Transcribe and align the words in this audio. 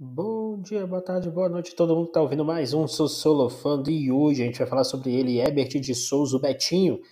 Bom 0.00 0.62
dia, 0.62 0.86
boa 0.86 1.02
tarde, 1.02 1.28
boa 1.28 1.48
noite, 1.48 1.74
todo 1.74 1.92
mundo 1.92 2.04
que 2.04 2.10
está 2.10 2.22
ouvindo 2.22 2.44
mais 2.44 2.72
um 2.72 2.86
Sociolofando 2.86 3.90
e 3.90 4.12
hoje 4.12 4.40
a 4.40 4.46
gente 4.46 4.60
vai 4.60 4.68
falar 4.68 4.84
sobre 4.84 5.12
ele, 5.12 5.40
Herbert 5.40 5.80
de 5.80 5.92
Souza, 5.92 6.36
o 6.36 6.38
Betinho, 6.38 7.02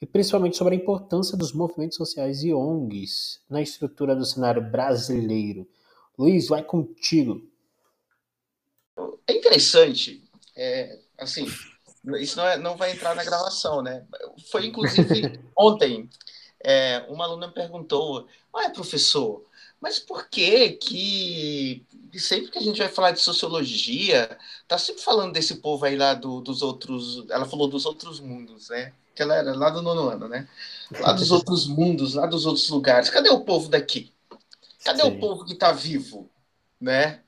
e 0.00 0.06
principalmente 0.06 0.56
sobre 0.56 0.76
a 0.76 0.76
importância 0.76 1.36
dos 1.36 1.52
movimentos 1.52 1.96
sociais 1.96 2.44
e 2.44 2.54
ONGs 2.54 3.40
na 3.50 3.60
estrutura 3.60 4.14
do 4.14 4.24
cenário 4.24 4.62
brasileiro. 4.62 5.66
Luiz, 6.16 6.46
vai 6.46 6.62
contigo. 6.62 7.42
É 9.26 9.32
interessante, 9.32 10.22
é, 10.54 10.96
assim, 11.18 11.44
isso 12.20 12.36
não, 12.36 12.46
é, 12.46 12.56
não 12.56 12.76
vai 12.76 12.92
entrar 12.92 13.16
na 13.16 13.24
gravação, 13.24 13.82
né? 13.82 14.06
Foi 14.52 14.64
inclusive 14.64 15.40
ontem, 15.58 16.08
é, 16.62 17.04
uma 17.08 17.24
aluna 17.24 17.48
me 17.48 17.52
perguntou, 17.52 18.28
ah, 18.54 18.70
professor, 18.70 19.44
mas 19.80 19.98
por 19.98 20.28
que 20.28 20.70
que 20.70 21.86
sempre 22.18 22.50
que 22.50 22.58
a 22.58 22.62
gente 22.62 22.78
vai 22.78 22.88
falar 22.88 23.10
de 23.10 23.20
sociologia, 23.20 24.38
tá 24.66 24.78
sempre 24.78 25.02
falando 25.02 25.32
desse 25.32 25.56
povo 25.56 25.84
aí 25.84 25.96
lá 25.96 26.14
do, 26.14 26.40
dos 26.40 26.62
outros. 26.62 27.28
Ela 27.30 27.46
falou 27.46 27.68
dos 27.68 27.84
outros 27.84 28.20
mundos, 28.20 28.70
né? 28.70 28.92
Que 29.14 29.22
ela 29.22 29.34
era 29.36 29.54
lá 29.54 29.70
do 29.70 29.82
nono 29.82 30.08
ano, 30.08 30.28
né? 30.28 30.48
Lá 31.00 31.12
dos 31.12 31.30
outros 31.30 31.66
mundos, 31.66 32.14
lá 32.14 32.26
dos 32.26 32.46
outros 32.46 32.68
lugares. 32.68 33.10
Cadê 33.10 33.28
o 33.30 33.40
povo 33.40 33.68
daqui? 33.68 34.12
Cadê 34.84 35.02
Sim. 35.02 35.08
o 35.08 35.20
povo 35.20 35.44
que 35.44 35.54
tá 35.54 35.72
vivo, 35.72 36.30
né? 36.80 37.20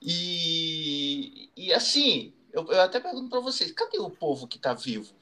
E, 0.00 1.50
e 1.56 1.72
assim, 1.72 2.32
eu, 2.52 2.66
eu 2.66 2.80
até 2.80 3.00
pergunto 3.00 3.28
para 3.28 3.40
vocês, 3.40 3.72
cadê 3.72 3.98
o 3.98 4.10
povo 4.10 4.46
que 4.46 4.58
tá 4.58 4.72
vivo, 4.74 5.12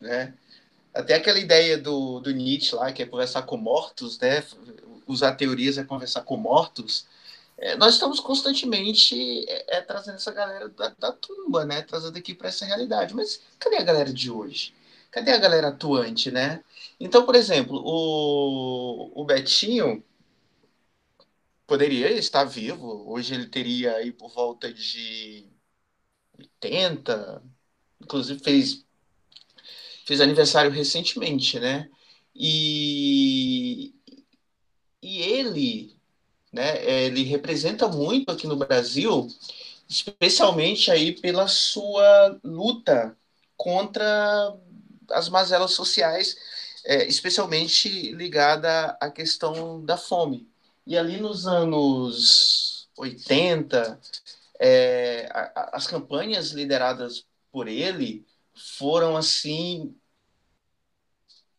né? 0.00 0.34
Até 0.94 1.14
aquela 1.14 1.38
ideia 1.38 1.76
do, 1.76 2.20
do 2.20 2.30
Nietzsche 2.30 2.74
lá, 2.74 2.92
que 2.92 3.02
é 3.02 3.06
conversar 3.06 3.42
com 3.42 3.56
mortos, 3.56 4.18
né? 4.18 4.42
Usar 5.08 5.34
teorias 5.34 5.78
é 5.78 5.84
conversar 5.84 6.22
com 6.22 6.36
mortos, 6.36 7.06
é, 7.58 7.76
nós 7.76 7.94
estamos 7.94 8.20
constantemente 8.20 9.44
é, 9.48 9.78
é, 9.78 9.80
trazendo 9.82 10.16
essa 10.16 10.32
galera 10.32 10.68
da, 10.68 10.90
da 10.98 11.12
tumba, 11.12 11.64
né? 11.64 11.82
Trazendo 11.82 12.16
aqui 12.16 12.34
para 12.34 12.48
essa 12.48 12.64
realidade. 12.64 13.14
Mas 13.14 13.42
cadê 13.58 13.76
a 13.76 13.82
galera 13.82 14.12
de 14.12 14.30
hoje? 14.30 14.74
Cadê 15.10 15.32
a 15.32 15.38
galera 15.38 15.68
atuante, 15.68 16.30
né? 16.30 16.62
Então, 17.00 17.26
por 17.26 17.34
exemplo, 17.34 17.80
o, 17.84 19.20
o 19.20 19.24
Betinho 19.24 20.04
poderia 21.66 22.10
estar 22.12 22.44
vivo. 22.44 23.04
Hoje 23.10 23.34
ele 23.34 23.46
teria 23.46 23.94
aí 23.96 24.12
por 24.12 24.30
volta 24.32 24.72
de 24.72 25.46
80, 26.38 27.42
inclusive 28.00 28.40
fez, 28.42 28.84
fez 30.06 30.20
aniversário 30.20 30.70
recentemente, 30.70 31.58
né? 31.60 31.88
E, 32.34 33.94
e 35.08 35.22
ele, 35.22 35.96
né, 36.52 36.84
ele 36.84 37.22
representa 37.22 37.88
muito 37.88 38.30
aqui 38.30 38.46
no 38.46 38.56
Brasil, 38.56 39.26
especialmente 39.88 40.90
aí 40.90 41.18
pela 41.18 41.48
sua 41.48 42.38
luta 42.44 43.16
contra 43.56 44.54
as 45.10 45.30
mazelas 45.30 45.72
sociais, 45.72 46.36
é, 46.84 47.06
especialmente 47.06 48.12
ligada 48.12 48.98
à 49.00 49.10
questão 49.10 49.82
da 49.82 49.96
fome. 49.96 50.46
E 50.86 50.96
ali 50.96 51.18
nos 51.18 51.46
anos 51.46 52.88
80, 52.98 53.98
é, 54.60 55.26
a, 55.32 55.70
as 55.72 55.86
campanhas 55.86 56.50
lideradas 56.50 57.24
por 57.50 57.66
ele 57.66 58.26
foram 58.54 59.16
assim 59.16 59.96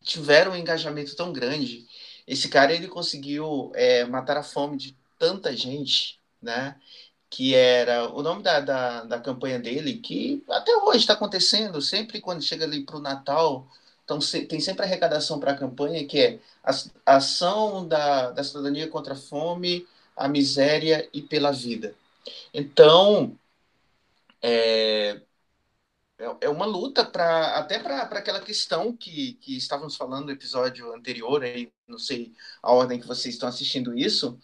tiveram 0.02 0.52
um 0.52 0.56
engajamento 0.56 1.14
tão 1.16 1.32
grande 1.32 1.86
esse 2.30 2.48
cara 2.48 2.72
ele 2.72 2.86
conseguiu 2.86 3.72
é, 3.74 4.04
matar 4.04 4.36
a 4.36 4.42
fome 4.44 4.76
de 4.76 4.96
tanta 5.18 5.54
gente, 5.56 6.16
né? 6.40 6.76
Que 7.28 7.56
era 7.56 8.08
o 8.14 8.22
nome 8.22 8.40
da, 8.42 8.60
da, 8.60 9.04
da 9.04 9.18
campanha 9.18 9.58
dele, 9.58 9.98
que 9.98 10.44
até 10.48 10.72
hoje 10.76 10.98
está 11.00 11.14
acontecendo, 11.14 11.82
sempre 11.82 12.20
quando 12.20 12.40
chega 12.42 12.64
ali 12.64 12.84
para 12.84 12.96
o 12.96 13.00
Natal, 13.00 13.66
então 14.04 14.20
tem 14.48 14.60
sempre 14.60 14.84
arrecadação 14.84 15.40
para 15.40 15.52
a 15.52 15.56
campanha, 15.56 16.06
que 16.06 16.20
é 16.20 16.38
a, 16.62 16.70
a 17.06 17.16
ação 17.16 17.86
da, 17.88 18.30
da 18.30 18.44
cidadania 18.44 18.88
contra 18.88 19.14
a 19.14 19.16
fome, 19.16 19.84
a 20.16 20.28
miséria 20.28 21.08
e 21.12 21.20
pela 21.22 21.50
vida. 21.50 21.96
Então, 22.54 23.36
é, 24.40 25.20
é, 26.20 26.46
é 26.46 26.48
uma 26.48 26.66
luta 26.66 27.04
para 27.04 27.56
até 27.56 27.78
para 27.78 28.02
aquela 28.02 28.40
questão 28.40 28.94
que, 28.96 29.34
que 29.40 29.56
estávamos 29.56 29.96
falando 29.96 30.26
no 30.26 30.32
episódio 30.32 30.92
anterior, 30.92 31.42
aí, 31.42 31.72
não 31.88 31.98
sei 31.98 32.32
a 32.62 32.72
ordem 32.72 33.00
que 33.00 33.06
vocês 33.06 33.34
estão 33.34 33.48
assistindo 33.48 33.96
isso, 33.96 34.38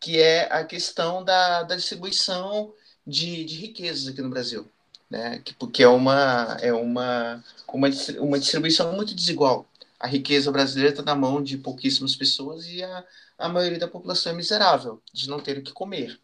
que 0.00 0.18
é 0.18 0.52
a 0.52 0.64
questão 0.64 1.24
da, 1.24 1.62
da 1.62 1.76
distribuição 1.76 2.74
de, 3.06 3.44
de 3.44 3.56
riquezas 3.56 4.08
aqui 4.08 4.20
no 4.20 4.30
Brasil. 4.30 4.68
Né? 5.08 5.40
Que, 5.44 5.54
porque 5.54 5.82
é 5.82 5.88
uma, 5.88 6.56
é 6.60 6.72
uma, 6.72 7.44
uma, 7.68 7.88
uma 8.18 8.38
distribuição 8.38 8.92
muito 8.92 9.14
desigual. 9.14 9.66
A 9.98 10.06
riqueza 10.06 10.50
brasileira 10.50 10.90
está 10.90 11.02
na 11.02 11.14
mão 11.14 11.42
de 11.42 11.58
pouquíssimas 11.58 12.16
pessoas 12.16 12.66
e 12.66 12.82
a, 12.82 13.04
a 13.38 13.48
maioria 13.48 13.78
da 13.78 13.88
população 13.88 14.32
é 14.32 14.34
miserável, 14.34 15.02
de 15.12 15.28
não 15.28 15.40
ter 15.40 15.58
o 15.58 15.62
que 15.62 15.72
comer. 15.72 16.18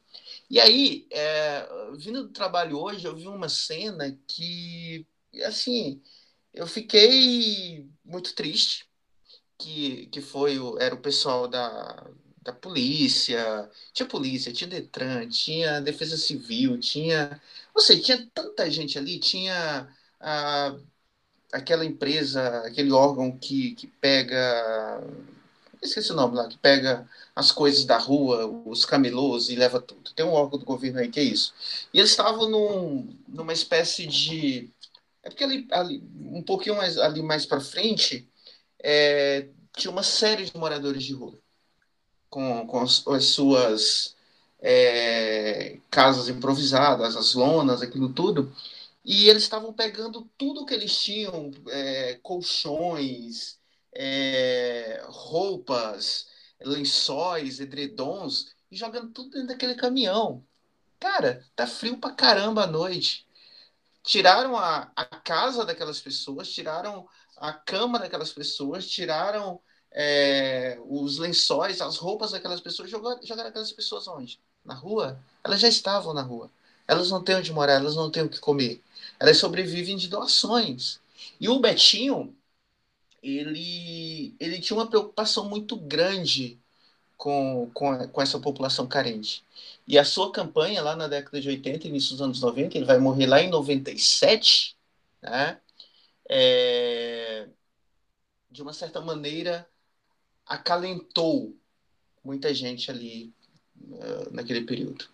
E 0.48 0.60
aí, 0.60 1.06
é, 1.10 1.66
vindo 1.96 2.24
do 2.24 2.32
trabalho 2.32 2.78
hoje, 2.78 3.06
eu 3.06 3.16
vi 3.16 3.26
uma 3.26 3.48
cena 3.48 4.16
que, 4.28 5.06
assim, 5.44 6.00
eu 6.54 6.66
fiquei 6.66 7.88
muito 8.04 8.34
triste, 8.34 8.88
que, 9.58 10.06
que 10.06 10.20
foi 10.20 10.58
o, 10.58 10.78
era 10.78 10.94
o 10.94 11.00
pessoal 11.00 11.48
da, 11.48 12.06
da 12.42 12.52
polícia, 12.52 13.70
tinha 13.92 14.08
polícia, 14.08 14.52
tinha 14.52 14.70
Detran, 14.70 15.28
tinha 15.28 15.80
Defesa 15.80 16.16
Civil, 16.16 16.78
tinha, 16.78 17.40
não 17.74 17.82
sei, 17.82 18.00
tinha 18.00 18.24
tanta 18.34 18.70
gente 18.70 18.98
ali, 18.98 19.18
tinha 19.18 19.88
a, 20.20 20.76
aquela 21.52 21.84
empresa, 21.84 22.60
aquele 22.66 22.92
órgão 22.92 23.36
que, 23.38 23.74
que 23.74 23.86
pega 23.88 25.02
esqueci 25.88 26.12
o 26.12 26.16
nome 26.16 26.36
lá, 26.36 26.48
que 26.48 26.58
pega 26.58 27.08
as 27.34 27.52
coisas 27.52 27.84
da 27.84 27.98
rua, 27.98 28.46
os 28.64 28.84
camelôs 28.84 29.48
e 29.48 29.56
leva 29.56 29.80
tudo. 29.80 30.12
Tem 30.12 30.24
um 30.24 30.32
órgão 30.32 30.58
do 30.58 30.64
governo 30.64 31.00
aí 31.00 31.08
que 31.08 31.20
é 31.20 31.24
isso. 31.24 31.54
E 31.92 31.98
eles 31.98 32.10
estavam 32.10 32.48
num, 32.48 33.08
numa 33.28 33.52
espécie 33.52 34.06
de. 34.06 34.70
É 35.22 35.28
porque 35.28 35.44
ali, 35.44 35.66
ali 35.70 36.02
um 36.20 36.42
pouquinho 36.42 36.76
mais, 36.76 36.98
ali 36.98 37.22
mais 37.22 37.44
para 37.46 37.60
frente, 37.60 38.28
é, 38.82 39.48
tinha 39.76 39.90
uma 39.90 40.02
série 40.02 40.44
de 40.44 40.56
moradores 40.56 41.02
de 41.04 41.12
rua, 41.12 41.38
com, 42.30 42.66
com 42.66 42.80
as, 42.80 43.06
as 43.08 43.26
suas 43.26 44.16
é, 44.60 45.78
casas 45.90 46.28
improvisadas, 46.28 47.16
as 47.16 47.34
lonas, 47.34 47.82
aquilo 47.82 48.12
tudo. 48.12 48.52
E 49.04 49.28
eles 49.28 49.44
estavam 49.44 49.72
pegando 49.72 50.28
tudo 50.36 50.66
que 50.66 50.74
eles 50.74 50.98
tinham, 50.98 51.52
é, 51.68 52.18
colchões, 52.22 53.58
é, 53.98 55.02
roupas, 55.08 56.26
lençóis, 56.60 57.60
edredons, 57.60 58.54
e 58.70 58.76
jogando 58.76 59.12
tudo 59.12 59.30
dentro 59.30 59.48
daquele 59.48 59.74
caminhão. 59.74 60.44
Cara, 61.00 61.44
tá 61.54 61.66
frio 61.66 61.98
pra 61.98 62.12
caramba 62.12 62.64
à 62.64 62.66
noite. 62.66 63.26
Tiraram 64.02 64.56
a, 64.56 64.90
a 64.94 65.04
casa 65.04 65.64
daquelas 65.64 66.00
pessoas, 66.00 66.52
tiraram 66.52 67.08
a 67.36 67.52
cama 67.52 67.98
daquelas 67.98 68.32
pessoas, 68.32 68.88
tiraram 68.88 69.60
é, 69.92 70.78
os 70.86 71.18
lençóis, 71.18 71.80
as 71.80 71.96
roupas 71.96 72.32
daquelas 72.32 72.60
pessoas, 72.60 72.90
jogaram, 72.90 73.20
jogaram 73.24 73.48
aquelas 73.48 73.72
pessoas 73.72 74.06
onde? 74.08 74.40
Na 74.64 74.74
rua? 74.74 75.18
Elas 75.42 75.60
já 75.60 75.68
estavam 75.68 76.14
na 76.14 76.22
rua. 76.22 76.50
Elas 76.86 77.10
não 77.10 77.22
têm 77.22 77.36
onde 77.36 77.52
morar, 77.52 77.74
elas 77.74 77.96
não 77.96 78.10
têm 78.10 78.22
o 78.22 78.28
que 78.28 78.38
comer. 78.38 78.82
Elas 79.18 79.38
sobrevivem 79.38 79.96
de 79.96 80.08
doações. 80.08 81.00
E 81.40 81.48
o 81.48 81.58
Betinho, 81.58 82.36
ele, 83.26 84.34
ele 84.38 84.60
tinha 84.60 84.76
uma 84.76 84.86
preocupação 84.86 85.48
muito 85.48 85.76
grande 85.76 86.58
com, 87.16 87.68
com, 87.74 88.08
com 88.08 88.22
essa 88.22 88.38
população 88.38 88.86
carente. 88.86 89.44
E 89.86 89.98
a 89.98 90.04
sua 90.04 90.30
campanha 90.30 90.82
lá 90.82 90.94
na 90.94 91.08
década 91.08 91.40
de 91.40 91.48
80, 91.48 91.88
início 91.88 92.10
dos 92.12 92.22
anos 92.22 92.40
90, 92.40 92.76
ele 92.76 92.86
vai 92.86 92.98
morrer 92.98 93.26
lá 93.26 93.40
em 93.40 93.50
97, 93.50 94.76
né? 95.22 95.58
É, 96.28 97.48
de 98.50 98.62
uma 98.62 98.72
certa 98.72 99.00
maneira, 99.00 99.68
acalentou 100.44 101.54
muita 102.24 102.52
gente 102.52 102.90
ali 102.90 103.32
uh, 103.80 104.32
naquele 104.32 104.62
período. 104.62 105.08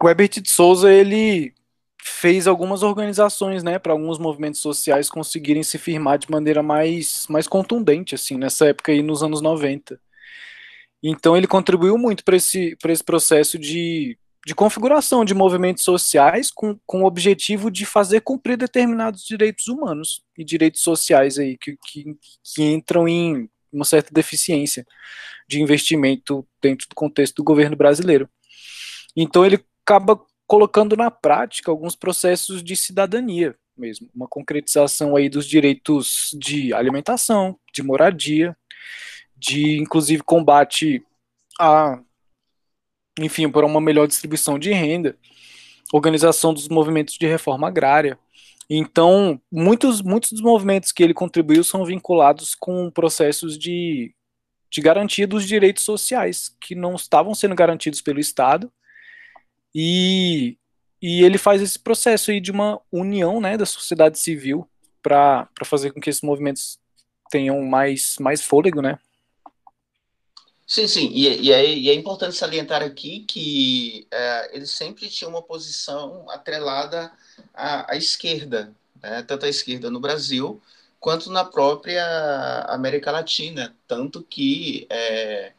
O 0.00 0.08
Herbert 0.08 0.40
de 0.40 0.50
Souza, 0.50 0.92
ele 0.92 1.54
fez 2.04 2.46
algumas 2.46 2.82
organizações, 2.82 3.62
né, 3.62 3.78
para 3.78 3.92
alguns 3.92 4.18
movimentos 4.18 4.60
sociais 4.60 5.08
conseguirem 5.08 5.62
se 5.62 5.78
firmar 5.78 6.18
de 6.18 6.30
maneira 6.30 6.62
mais, 6.62 7.26
mais 7.28 7.46
contundente, 7.46 8.14
assim, 8.14 8.36
nessa 8.36 8.66
época 8.66 8.90
aí, 8.90 9.02
nos 9.02 9.22
anos 9.22 9.40
90. 9.40 10.00
Então 11.02 11.36
ele 11.36 11.46
contribuiu 11.46 11.96
muito 11.96 12.24
para 12.24 12.36
esse, 12.36 12.76
esse 12.84 13.04
processo 13.04 13.58
de, 13.58 14.18
de 14.46 14.54
configuração 14.54 15.24
de 15.24 15.34
movimentos 15.34 15.84
sociais 15.84 16.50
com, 16.50 16.78
com 16.86 17.02
o 17.02 17.06
objetivo 17.06 17.70
de 17.70 17.84
fazer 17.84 18.20
cumprir 18.20 18.56
determinados 18.56 19.24
direitos 19.24 19.68
humanos 19.68 20.22
e 20.36 20.44
direitos 20.44 20.82
sociais 20.82 21.38
aí 21.38 21.56
que, 21.56 21.76
que, 21.86 22.16
que 22.42 22.62
entram 22.62 23.08
em, 23.08 23.48
uma 23.72 23.84
certa 23.84 24.12
deficiência 24.12 24.86
de 25.48 25.60
investimento 25.60 26.46
dentro 26.60 26.88
do 26.88 26.94
contexto 26.94 27.36
do 27.36 27.44
governo 27.44 27.76
brasileiro. 27.76 28.28
Então 29.16 29.44
ele 29.44 29.64
acaba 29.84 30.20
colocando 30.52 30.94
na 30.94 31.10
prática 31.10 31.70
alguns 31.70 31.96
processos 31.96 32.62
de 32.62 32.76
cidadania 32.76 33.56
mesmo, 33.74 34.06
uma 34.14 34.28
concretização 34.28 35.16
aí 35.16 35.30
dos 35.30 35.46
direitos 35.46 36.28
de 36.38 36.74
alimentação, 36.74 37.58
de 37.72 37.82
moradia, 37.82 38.54
de 39.34 39.78
inclusive 39.78 40.22
combate 40.22 41.02
a 41.58 41.98
enfim, 43.18 43.50
por 43.50 43.64
uma 43.64 43.80
melhor 43.80 44.06
distribuição 44.06 44.58
de 44.58 44.70
renda, 44.72 45.16
organização 45.90 46.52
dos 46.52 46.68
movimentos 46.68 47.14
de 47.14 47.26
reforma 47.26 47.68
agrária. 47.68 48.18
Então, 48.68 49.40
muitos, 49.50 50.02
muitos 50.02 50.32
dos 50.32 50.42
movimentos 50.42 50.92
que 50.92 51.02
ele 51.02 51.14
contribuiu 51.14 51.64
são 51.64 51.82
vinculados 51.82 52.54
com 52.54 52.90
processos 52.90 53.58
de, 53.58 54.14
de 54.70 54.82
garantia 54.82 55.26
dos 55.26 55.48
direitos 55.48 55.82
sociais, 55.82 56.54
que 56.60 56.74
não 56.74 56.94
estavam 56.94 57.34
sendo 57.34 57.54
garantidos 57.54 58.02
pelo 58.02 58.20
Estado, 58.20 58.70
e, 59.74 60.56
e 61.00 61.22
ele 61.24 61.38
faz 61.38 61.62
esse 61.62 61.78
processo 61.78 62.30
aí 62.30 62.40
de 62.40 62.50
uma 62.50 62.80
união 62.90 63.40
né, 63.40 63.56
da 63.56 63.66
sociedade 63.66 64.18
civil 64.18 64.68
para 65.02 65.48
fazer 65.64 65.92
com 65.92 66.00
que 66.00 66.10
esses 66.10 66.22
movimentos 66.22 66.78
tenham 67.30 67.60
mais, 67.62 68.16
mais 68.20 68.42
fôlego, 68.42 68.80
né? 68.80 68.98
Sim, 70.66 70.86
sim, 70.86 71.10
e, 71.12 71.26
e, 71.42 71.52
é, 71.52 71.74
e 71.74 71.90
é 71.90 71.94
importante 71.94 72.36
salientar 72.36 72.82
aqui 72.82 73.20
que 73.20 74.06
é, 74.10 74.56
ele 74.56 74.66
sempre 74.66 75.08
tinha 75.08 75.28
uma 75.28 75.42
posição 75.42 76.30
atrelada 76.30 77.12
à, 77.52 77.92
à 77.92 77.96
esquerda, 77.96 78.74
né? 79.02 79.22
tanto 79.22 79.44
à 79.44 79.48
esquerda 79.48 79.90
no 79.90 80.00
Brasil 80.00 80.62
quanto 81.02 81.32
na 81.32 81.44
própria 81.44 82.06
América 82.68 83.10
Latina, 83.10 83.74
tanto 83.88 84.22
que 84.22 84.86
é, 84.88 85.52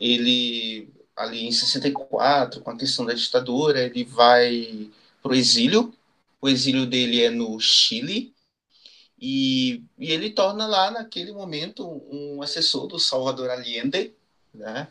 ele, 0.00 0.88
ali 1.18 1.46
em 1.46 1.52
64, 1.52 2.60
com 2.62 2.70
a 2.70 2.76
questão 2.76 3.04
da 3.04 3.14
ditadura, 3.14 3.82
ele 3.82 4.04
vai 4.04 4.90
para 5.22 5.32
o 5.32 5.34
exílio, 5.34 5.92
o 6.40 6.48
exílio 6.48 6.86
dele 6.86 7.22
é 7.22 7.30
no 7.30 7.58
Chile, 7.60 8.34
e, 9.20 9.82
e 9.98 10.12
ele 10.12 10.30
torna 10.30 10.66
lá, 10.66 10.90
naquele 10.90 11.32
momento, 11.32 11.84
um 12.10 12.40
assessor 12.42 12.86
do 12.86 12.98
Salvador 12.98 13.50
Allende, 13.50 14.14
né? 14.54 14.88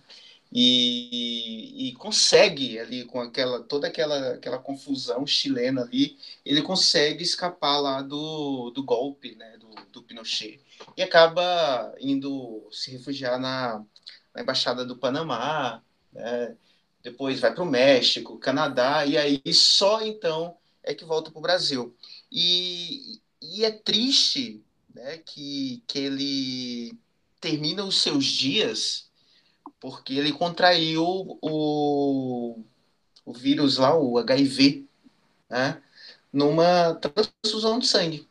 E, 0.51 1.89
e, 1.89 1.93
consegue 1.95 2.79
ali 2.79 3.03
com 3.05 3.19
aquela 3.19 3.61
toda 3.63 3.87
aquela 3.87 4.35
aquela 4.35 4.57
confusão 4.57 5.27
chilena 5.27 5.81
ali 5.81 6.17
ele 6.45 6.61
consegue 6.61 7.21
escapar 7.21 7.79
lá 7.81 8.01
do, 8.01 8.71
do 8.71 8.81
golpe 8.81 9.35
né? 9.35 9.57
Do, 9.57 9.69
do 9.91 10.03
Pinochet. 10.03 10.61
E 10.95 11.01
acaba 11.03 11.93
indo 11.99 12.65
se 12.71 12.91
refugiar 12.91 13.37
na, 13.39 13.83
na 14.33 14.41
embaixada 14.41 14.85
do 14.85 14.97
Panamá 14.97 15.83
né? 16.13 16.55
depois 17.03 17.39
vai 17.39 17.53
para 17.53 17.63
o 17.63 17.69
México 17.69 18.37
Canadá 18.37 19.05
e 19.05 19.17
aí 19.17 19.41
só 19.53 20.01
então 20.01 20.57
é 20.83 20.93
que 20.93 21.05
volta 21.05 21.31
para 21.31 21.39
o 21.39 21.41
Brasil 21.41 21.95
e, 22.31 23.19
e 23.41 23.63
é 23.63 23.71
triste 23.71 24.63
né 24.93 25.17
que 25.19 25.83
que 25.87 25.99
ele 25.99 26.97
termina 27.39 27.83
os 27.83 28.01
seus 28.01 28.25
dias 28.25 29.07
porque 29.79 30.13
ele 30.13 30.31
contraiu 30.33 31.37
o, 31.41 32.63
o 33.25 33.33
vírus 33.33 33.77
lá, 33.77 33.97
o 33.97 34.17
HIV, 34.17 34.85
né? 35.49 35.81
numa 36.31 36.95
transfusão 36.95 37.79
de 37.79 37.87
sangue. 37.87 38.27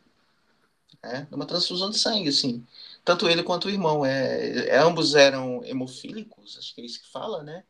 Né? 1.02 1.26
Numa 1.31 1.46
transfusão 1.46 1.90
de 1.90 1.99
sangue, 1.99 2.29
assim. 2.29 2.67
Tanto 3.06 3.29
ele 3.29 3.43
quanto 3.43 3.67
o 3.67 3.70
irmão. 3.70 4.05
É, 4.05 4.69
é, 4.69 4.79
ambos 4.79 5.14
eram 5.14 5.64
hemofílicos, 5.64 6.58
acho 6.58 6.75
que 6.75 6.82
é 6.82 6.85
isso 6.85 7.00
que 7.00 7.11
fala, 7.11 7.43
né? 7.43 7.64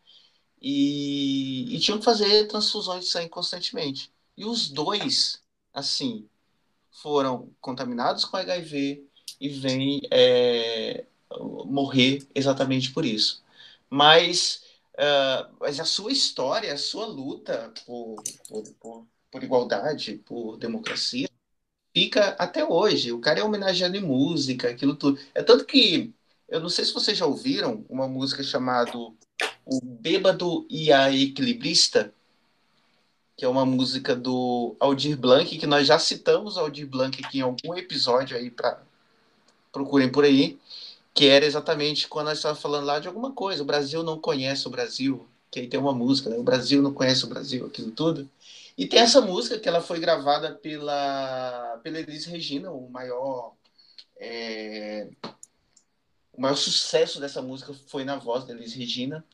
E, 0.61 1.77
e 1.77 1.79
tinham 1.81 1.99
que 1.99 2.05
fazer 2.05 2.49
transfusões 2.49 3.05
de 3.05 3.11
sangue 3.11 3.29
constantemente. 3.29 4.13
E 4.37 4.45
os 4.45 4.69
dois, 4.71 5.43
assim, 5.73 6.29
foram 6.91 7.51
contaminados 7.61 8.25
com 8.25 8.37
HIV 8.37 9.07
e 9.41 9.49
vêm 9.49 10.01
é, 10.11 11.07
morrer 11.67 12.27
exatamente 12.35 12.93
por 12.93 13.05
isso 13.05 13.45
mas, 13.91 14.63
uh, 14.95 15.55
mas 15.61 15.81
a 15.81 15.85
sua 15.85 16.13
história, 16.13 16.73
a 16.73 16.79
sua 16.79 17.07
luta 17.07 17.73
por, 17.87 18.17
por, 18.49 18.65
por, 18.81 19.07
por, 19.31 19.45
igualdade, 19.45 20.19
por 20.19 20.57
democracia, 20.59 21.29
fica 21.97 22.37
até 22.39 22.63
hoje. 22.63 23.11
O 23.11 23.19
cara 23.19 23.41
é 23.41 23.43
homenageado 23.43 23.97
em 23.97 24.03
música, 24.03 24.69
aquilo 24.69 24.95
tudo. 24.95 25.19
É 25.35 25.43
tanto 25.43 25.65
que, 25.65 26.13
eu 26.47 26.61
não 26.61 26.69
sei 26.69 26.85
se 26.85 26.93
vocês 26.93 27.17
já 27.17 27.25
ouviram 27.25 27.87
uma 27.89 28.07
música 28.07 28.43
chamada 28.43 28.93
O 28.99 29.81
Bêbado 29.83 30.67
e 30.69 30.93
a 30.93 31.11
Equilibrista, 31.11 32.13
que 33.35 33.47
é 33.47 33.49
uma 33.49 33.65
música 33.65 34.15
do 34.15 34.77
Aldir 34.79 35.17
Blanc, 35.17 35.57
que 35.57 35.67
nós 35.67 35.87
já 35.87 35.99
citamos 35.99 36.59
Aldir 36.59 36.87
Blanc 36.87 37.19
aqui 37.25 37.39
em 37.39 37.41
algum 37.41 37.75
episódio 37.75 38.37
aí 38.37 38.51
para 38.51 38.79
procurem 39.73 40.13
por 40.13 40.25
aí 40.25 40.59
que 41.15 41.29
era 41.29 41.47
exatamente 41.47 42.09
quando 42.09 42.27
nós 42.27 42.37
estávamos 42.37 42.61
falando 42.61 42.85
lá 42.85 42.99
de 42.99 43.09
alguma 43.09 43.33
coisa. 43.33 43.63
O 43.63 43.67
Brasil 43.67 44.03
não 44.03 44.19
conhece 44.19 44.67
o 44.67 44.71
Brasil, 44.71 45.27
que 45.51 45.61
aí 45.61 45.67
tem 45.67 45.81
uma 45.81 45.95
música, 45.95 46.29
né? 46.29 46.37
O 46.37 46.43
Brasil 46.43 46.83
não 46.83 46.93
conhece 46.93 47.25
o 47.25 47.29
Brasil, 47.29 47.65
aquilo 47.65 47.91
tudo. 47.91 48.29
E 48.77 48.87
tem 48.87 49.01
essa 49.01 49.21
música 49.21 49.59
que 49.59 49.69
ela 49.69 49.81
foi 49.81 49.99
gravada 49.99 50.55
pela, 50.55 51.79
pela 51.83 51.99
Elis 51.99 52.27
Regina, 52.27 52.71
o 52.71 52.91
maior. 52.91 53.55
É, 54.19 55.09
o 56.33 56.41
maior 56.41 56.57
sucesso 56.57 57.19
dessa 57.19 57.41
música 57.41 57.73
foi 57.89 58.05
na 58.05 58.17
voz 58.17 58.45
da 58.45 58.53
Elis 58.53 58.75
Regina, 58.75 59.25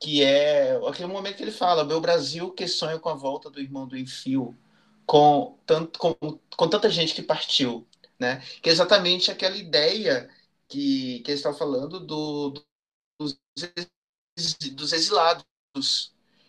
que 0.00 0.22
é 0.22 0.76
aquele 0.88 1.06
momento 1.08 1.36
que 1.36 1.42
ele 1.44 1.52
fala: 1.52 1.84
Meu 1.84 2.00
Brasil 2.00 2.50
que 2.52 2.66
sonha 2.66 2.98
com 2.98 3.08
a 3.08 3.14
volta 3.14 3.48
do 3.48 3.60
irmão 3.60 3.86
do 3.86 3.96
Enfio, 3.96 4.56
com, 5.06 5.58
tanto, 5.64 5.98
com, 5.98 6.14
com 6.56 6.68
tanta 6.68 6.90
gente 6.90 7.14
que 7.14 7.22
partiu. 7.22 7.86
Né? 8.18 8.40
Que 8.60 8.68
é 8.68 8.72
exatamente 8.72 9.30
aquela 9.30 9.56
ideia 9.56 10.28
que, 10.68 11.20
que 11.20 11.30
eles 11.30 11.40
estão 11.40 11.54
falando 11.54 12.00
do, 12.00 12.64
dos, 13.18 13.38
dos 14.74 14.92
exilados. 14.92 15.44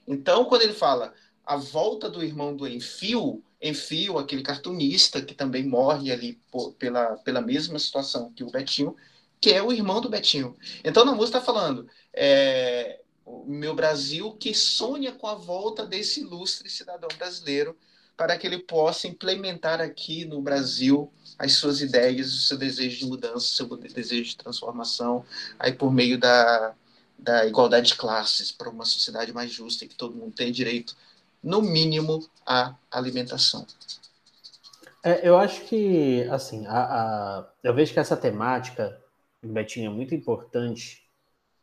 Então, 0.07 0.45
quando 0.45 0.63
ele 0.63 0.74
fala 0.74 1.13
a 1.45 1.57
volta 1.57 2.10
do 2.10 2.24
irmão 2.24 2.56
do 2.56 2.68
Enfio, 2.68 3.44
Enfio, 3.62 4.18
aquele 4.18 4.42
cartunista 4.42 5.22
que 5.22 5.34
também 5.34 5.68
morre 5.68 6.12
ali 6.12 6.40
por, 6.51 6.74
pela, 6.74 7.18
pela 7.18 7.42
mesma 7.42 7.80
situação 7.80 8.31
que 8.31 8.44
o 8.44 8.51
Betinho, 8.51 8.95
que 9.40 9.51
é 9.51 9.62
o 9.62 9.72
irmão 9.72 10.00
do 10.00 10.10
Betinho. 10.10 10.56
Então, 10.84 11.04
na 11.04 11.13
música 11.13 11.38
está 11.38 11.45
falando 11.45 11.88
é, 12.13 13.00
meu 13.45 13.74
Brasil 13.74 14.33
que 14.33 14.54
sonha 14.54 15.12
com 15.12 15.28
a 15.28 15.35
volta 15.35 15.85
desse 15.85 16.21
ilustre 16.21 16.69
cidadão 16.69 17.09
brasileiro 17.18 17.78
para 18.16 18.38
que 18.38 18.45
ele 18.45 18.59
possa 18.59 19.07
implementar 19.07 19.81
aqui 19.81 20.23
no 20.26 20.42
Brasil 20.42 21.12
as 21.38 21.54
suas 21.54 21.81
ideias, 21.81 22.33
o 22.33 22.38
seu 22.38 22.57
desejo 22.57 23.00
de 23.00 23.06
mudança, 23.06 23.38
o 23.38 23.42
seu 23.42 23.78
desejo 23.78 24.30
de 24.30 24.38
transformação, 24.38 25.26
aí 25.57 25.73
por 25.73 25.92
meio 25.92 26.18
da, 26.18 26.76
da 27.18 27.45
igualdade 27.47 27.88
de 27.88 27.95
classes 27.95 28.52
para 28.52 28.69
uma 28.69 28.85
sociedade 28.85 29.33
mais 29.33 29.52
justa 29.52 29.83
e 29.83 29.88
que 29.88 29.95
todo 29.95 30.16
mundo 30.16 30.35
tem 30.35 30.52
direito, 30.52 30.95
no 31.44 31.62
mínimo, 31.62 32.26
à 32.45 32.76
alimentação. 32.92 33.66
É, 35.04 35.28
eu 35.28 35.38
acho 35.38 35.66
que, 35.66 36.23
assim, 36.30 36.66
a, 36.66 36.80
a, 36.80 37.47
eu 37.64 37.73
vejo 37.73 37.94
que 37.94 38.00
essa 38.00 38.16
temática, 38.16 38.97
Betinho, 39.44 39.92
é 39.92 39.94
muito 39.94 40.16
importante, 40.16 41.04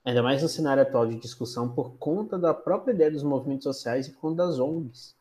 ainda 0.05 0.23
mais 0.23 0.43
no 0.43 0.49
cenário 0.49 0.83
atual 0.83 1.07
de 1.07 1.19
discussão, 1.19 1.69
por 1.69 1.97
conta 1.97 2.39
da 2.39 2.53
própria 2.53 2.93
ideia 2.93 3.11
dos 3.11 3.23
movimentos 3.23 3.65
sociais 3.65 4.07
e 4.07 4.13
por 4.13 4.21
conta 4.21 4.47
das 4.47 4.59
ONGs 4.59 5.15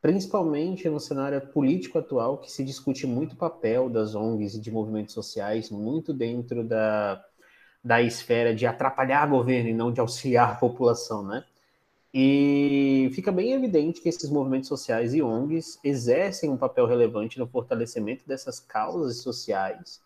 principalmente 0.00 0.88
no 0.88 1.00
cenário 1.00 1.40
político 1.48 1.98
atual, 1.98 2.38
que 2.38 2.50
se 2.50 2.64
discute 2.64 3.06
muito 3.06 3.32
o 3.32 3.36
papel 3.36 3.88
das 3.88 4.14
ONGs 4.14 4.54
e 4.54 4.60
de 4.60 4.70
movimentos 4.70 5.14
sociais, 5.14 5.70
muito 5.70 6.12
dentro 6.12 6.64
da, 6.64 7.22
da 7.82 8.00
esfera 8.00 8.54
de 8.54 8.66
atrapalhar 8.66 9.26
governo 9.26 9.70
e 9.70 9.74
não 9.74 9.92
de 9.92 10.00
auxiliar 10.00 10.52
a 10.52 10.54
população, 10.54 11.26
né? 11.26 11.44
E 12.12 13.10
fica 13.14 13.30
bem 13.30 13.52
evidente 13.52 14.00
que 14.00 14.08
esses 14.08 14.30
movimentos 14.30 14.68
sociais 14.68 15.14
e 15.14 15.22
ONGs 15.22 15.78
exercem 15.84 16.48
um 16.48 16.56
papel 16.56 16.86
relevante 16.86 17.38
no 17.38 17.46
fortalecimento 17.46 18.26
dessas 18.26 18.58
causas 18.58 19.18
sociais 19.18 20.00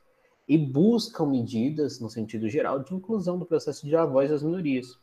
e 0.48 0.58
buscam 0.58 1.26
medidas, 1.26 2.00
no 2.00 2.10
sentido 2.10 2.48
geral, 2.48 2.80
de 2.80 2.94
inclusão 2.94 3.38
do 3.38 3.46
processo 3.46 3.86
de 3.86 3.96
voz 3.96 4.30
das 4.30 4.42
minorias 4.42 4.98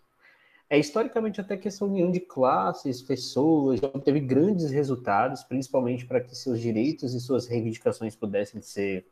é 0.69 0.77
historicamente 0.77 1.41
até 1.41 1.57
que 1.57 1.67
essa 1.67 1.83
união 1.83 2.11
de 2.11 2.19
classes, 2.19 3.01
pessoas, 3.01 3.79
já 3.79 3.89
teve 3.89 4.19
grandes 4.19 4.69
resultados, 4.69 5.41
principalmente 5.43 6.05
para 6.05 6.21
que 6.21 6.35
seus 6.35 6.59
direitos 6.61 7.15
e 7.15 7.19
suas 7.19 7.47
reivindicações 7.47 8.15
pudessem 8.15 8.61
ser 8.61 9.07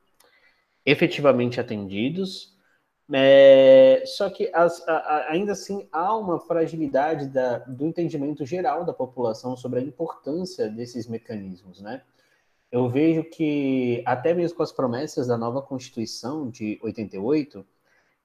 efetivamente 0.85 1.59
atendidos. 1.59 2.55
É, 3.13 4.03
só 4.05 4.29
que 4.29 4.51
as, 4.53 4.85
a, 4.87 5.27
ainda 5.29 5.53
assim 5.53 5.87
há 5.91 6.15
uma 6.15 6.39
fragilidade 6.39 7.27
da, 7.29 7.59
do 7.59 7.85
entendimento 7.85 8.45
geral 8.45 8.83
da 8.83 8.93
população 8.93 9.55
sobre 9.55 9.79
a 9.79 9.83
importância 9.83 10.69
desses 10.69 11.07
mecanismos, 11.07 11.81
né? 11.81 12.01
Eu 12.69 12.89
vejo 12.89 13.23
que 13.23 14.03
até 14.05 14.33
mesmo 14.33 14.57
com 14.57 14.63
as 14.63 14.73
promessas 14.73 15.27
da 15.27 15.37
nova 15.37 15.61
Constituição 15.61 16.49
de 16.49 16.77
88, 16.83 17.65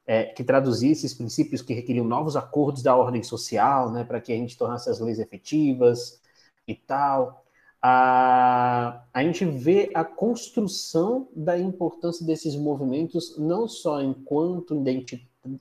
é, 0.05 0.25
que 0.25 0.43
traduzia 0.43 0.91
esses 0.91 1.15
princípios 1.15 1.63
que 1.63 1.73
requeriam 1.73 2.05
novos 2.05 2.35
acordos 2.37 2.83
da 2.83 2.97
ordem 2.97 3.23
social, 3.23 3.91
né, 3.93 4.03
para 4.03 4.21
que 4.21 4.33
a 4.33 4.37
gente 4.37 4.59
tornasse 4.59 4.91
as 4.91 4.99
leis 4.99 5.21
efetivas 5.21 6.21
e 6.67 6.75
tal. 6.75 7.42
A, 7.85 9.05
a 9.13 9.25
gente 9.25 9.45
vê 9.45 9.91
a 9.93 10.05
construção 10.05 11.29
da 11.35 11.59
importância 11.59 12.25
desses 12.25 12.55
movimentos, 12.55 13.37
não 13.37 13.67
só 13.67 14.01
enquanto 14.01 14.81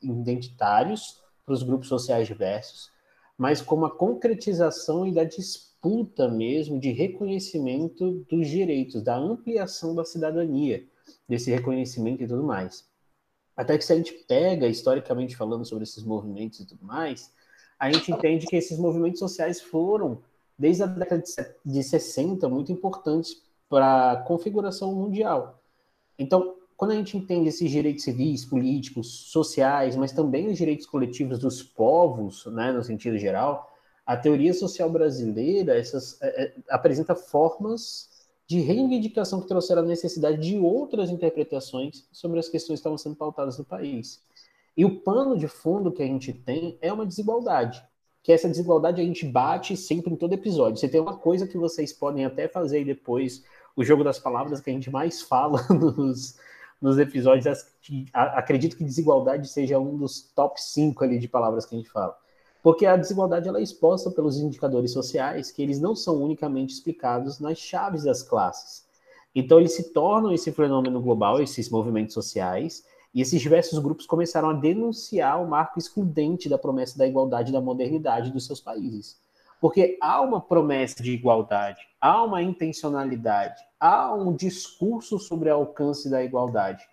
identitários 0.04 1.20
para 1.44 1.54
os 1.54 1.64
grupos 1.64 1.88
sociais 1.88 2.28
diversos, 2.28 2.92
mas 3.36 3.60
como 3.60 3.86
a 3.86 3.98
concretização 3.98 5.08
e 5.08 5.12
da 5.12 5.24
disputa 5.24 6.28
mesmo 6.28 6.80
de 6.80 6.92
reconhecimento 6.92 8.24
dos 8.30 8.48
direitos, 8.48 9.02
da 9.02 9.18
ampliação 9.18 9.96
da 9.96 10.06
cidadania, 10.06 10.86
desse 11.28 11.50
reconhecimento 11.50 12.22
e 12.22 12.28
tudo 12.28 12.44
mais. 12.44 12.88
Até 13.58 13.78
que 13.78 13.84
se 13.84 13.94
a 13.94 13.96
gente 13.96 14.14
pega, 14.28 14.68
historicamente 14.68 15.36
falando 15.36 15.66
sobre 15.66 15.86
esses 15.86 16.04
movimentos 16.04 16.60
e 16.60 16.68
tudo 16.68 16.86
mais, 16.86 17.34
a 17.80 17.92
gente 17.92 18.12
entende 18.12 18.46
que 18.46 18.56
esses 18.56 18.78
movimentos 18.78 19.20
sociais 19.20 19.60
foram, 19.60 20.22
desde 20.58 20.84
a 20.84 20.86
década 20.86 21.24
de 21.66 21.84
60, 21.84 22.48
muito 22.50 22.72
importantes 22.72 23.42
para 23.70 24.12
a 24.12 24.18
configuração 24.18 24.94
mundial. 24.94 25.62
Então, 26.18 26.56
quando 26.76 26.92
a 26.92 26.96
gente 26.96 27.16
entende 27.16 27.50
esses 27.50 27.70
direitos 27.70 28.04
civis, 28.04 28.44
políticos, 28.44 29.32
sociais, 29.32 29.96
mas 29.96 30.12
também 30.12 30.48
os 30.48 30.58
direitos 30.58 30.86
coletivos 30.86 31.40
dos 31.40 31.62
povos, 31.62 32.46
né, 32.48 32.72
no 32.72 32.84
sentido 32.84 33.18
geral, 33.18 33.72
a 34.06 34.18
teoria 34.18 34.54
social 34.54 34.90
brasileira 34.90 35.78
essas, 35.78 36.22
é, 36.22 36.44
é, 36.44 36.56
apresenta 36.70 37.16
formas 37.16 38.10
de 38.48 38.60
reivindicação 38.60 39.40
que 39.40 39.48
trouxeram 39.48 39.84
a 39.84 39.86
necessidade 39.86 40.38
de 40.42 40.58
outras 40.58 41.10
interpretações 41.10 42.08
sobre 42.12 42.40
as 42.40 42.50
questões 42.50 42.80
que 42.80 42.82
estavam 42.82 42.98
sendo 42.98 43.16
pautadas 43.16 43.58
no 43.58 43.64
país. 43.64 44.22
E 44.76 44.84
o 44.84 45.02
pano 45.02 45.38
de 45.38 45.48
fundo 45.48 45.92
que 45.92 46.02
a 46.02 46.06
gente 46.08 46.34
tem 46.34 46.78
é 46.82 46.92
uma 46.92 47.06
desigualdade, 47.06 47.82
que 48.24 48.32
essa 48.32 48.48
desigualdade 48.48 49.02
a 49.02 49.04
gente 49.04 49.26
bate 49.26 49.76
sempre 49.76 50.14
em 50.14 50.16
todo 50.16 50.34
episódio. 50.34 50.78
Você 50.78 50.88
tem 50.88 51.02
uma 51.02 51.18
coisa 51.18 51.48
que 51.48 51.58
vocês 51.58 51.92
podem 51.92 52.26
até 52.26 52.48
fazer 52.48 52.86
depois, 52.86 53.44
o 53.76 53.84
jogo 53.84 54.04
das 54.04 54.20
palavras 54.20 54.60
que 54.60 54.70
a 54.70 54.74
gente 54.74 54.90
mais 54.92 55.22
fala 55.22 55.66
nos, 55.70 56.38
nos 56.80 56.98
episódios, 56.98 57.66
acredito 58.14 58.78
que 58.78 58.84
desigualdade 58.84 59.48
seja 59.48 59.80
um 59.80 59.98
dos 59.98 60.22
top 60.36 60.62
5 60.62 61.04
ali 61.04 61.20
de 61.20 61.28
palavras 61.28 61.66
que 61.66 61.76
a 61.76 61.78
gente 61.78 61.90
fala. 61.90 62.16
Porque 62.62 62.86
a 62.86 62.96
desigualdade 62.96 63.48
ela 63.48 63.60
é 63.60 63.64
exposta 63.64 64.12
pelos 64.12 64.38
indicadores 64.38 64.92
sociais, 64.92 65.52
que 65.52 65.64
eles 65.64 65.80
não 65.80 65.96
são 65.96 66.22
unicamente 66.22 66.74
explicados 66.74 67.40
nas 67.40 67.58
chaves 67.58 68.04
das 68.04 68.22
classes. 68.22 68.86
Então, 69.34 69.60
eles 69.60 69.74
se 69.74 69.92
tornam 69.94 70.32
esse 70.32 70.52
fenômeno 70.52 71.02
global, 71.02 71.42
esses 71.42 71.70
movimentos 71.70 72.14
sociais, 72.14 72.86
e 73.14 73.22
esses 73.22 73.42
diversos 73.42 73.78
grupos 73.80 74.06
começaram 74.06 74.50
a 74.50 74.54
denunciar 74.54 75.42
o 75.42 75.48
marco 75.48 75.78
excludente 75.78 76.48
da 76.48 76.58
promessa 76.58 76.98
da 76.98 77.06
igualdade 77.06 77.50
e 77.50 77.54
da 77.54 77.62
modernidade 77.62 78.32
dos 78.32 78.46
seus 78.46 78.62
países. 78.62 79.20
Porque 79.60 79.98
há 80.02 80.22
uma 80.22 80.42
promessa 80.42 81.04
de 81.04 81.12
igualdade, 81.12 81.82
há 82.00 82.24
uma 82.24 82.42
intencionalidade, 82.42 83.62
há 83.80 84.14
um 84.14 84.34
discurso 84.34 85.20
sobre 85.20 85.50
o 85.50 85.56
alcance 85.56 86.10
da 86.10 86.24
igualdade, 86.24 86.84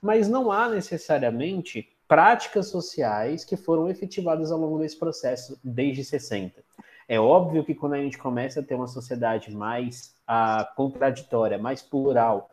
mas 0.00 0.28
não 0.28 0.50
há 0.50 0.68
necessariamente 0.68 1.88
práticas 2.08 2.68
sociais 2.68 3.44
que 3.44 3.56
foram 3.56 3.88
efetivadas 3.88 4.50
ao 4.50 4.58
longo 4.58 4.78
desse 4.78 4.98
processo 4.98 5.58
desde 5.62 6.04
60. 6.04 6.64
É 7.08 7.20
óbvio 7.20 7.64
que 7.64 7.74
quando 7.74 7.94
a 7.94 7.98
gente 7.98 8.18
começa 8.18 8.60
a 8.60 8.62
ter 8.62 8.74
uma 8.74 8.88
sociedade 8.88 9.54
mais 9.54 10.14
ah, 10.26 10.68
contraditória, 10.76 11.58
mais 11.58 11.80
plural, 11.82 12.50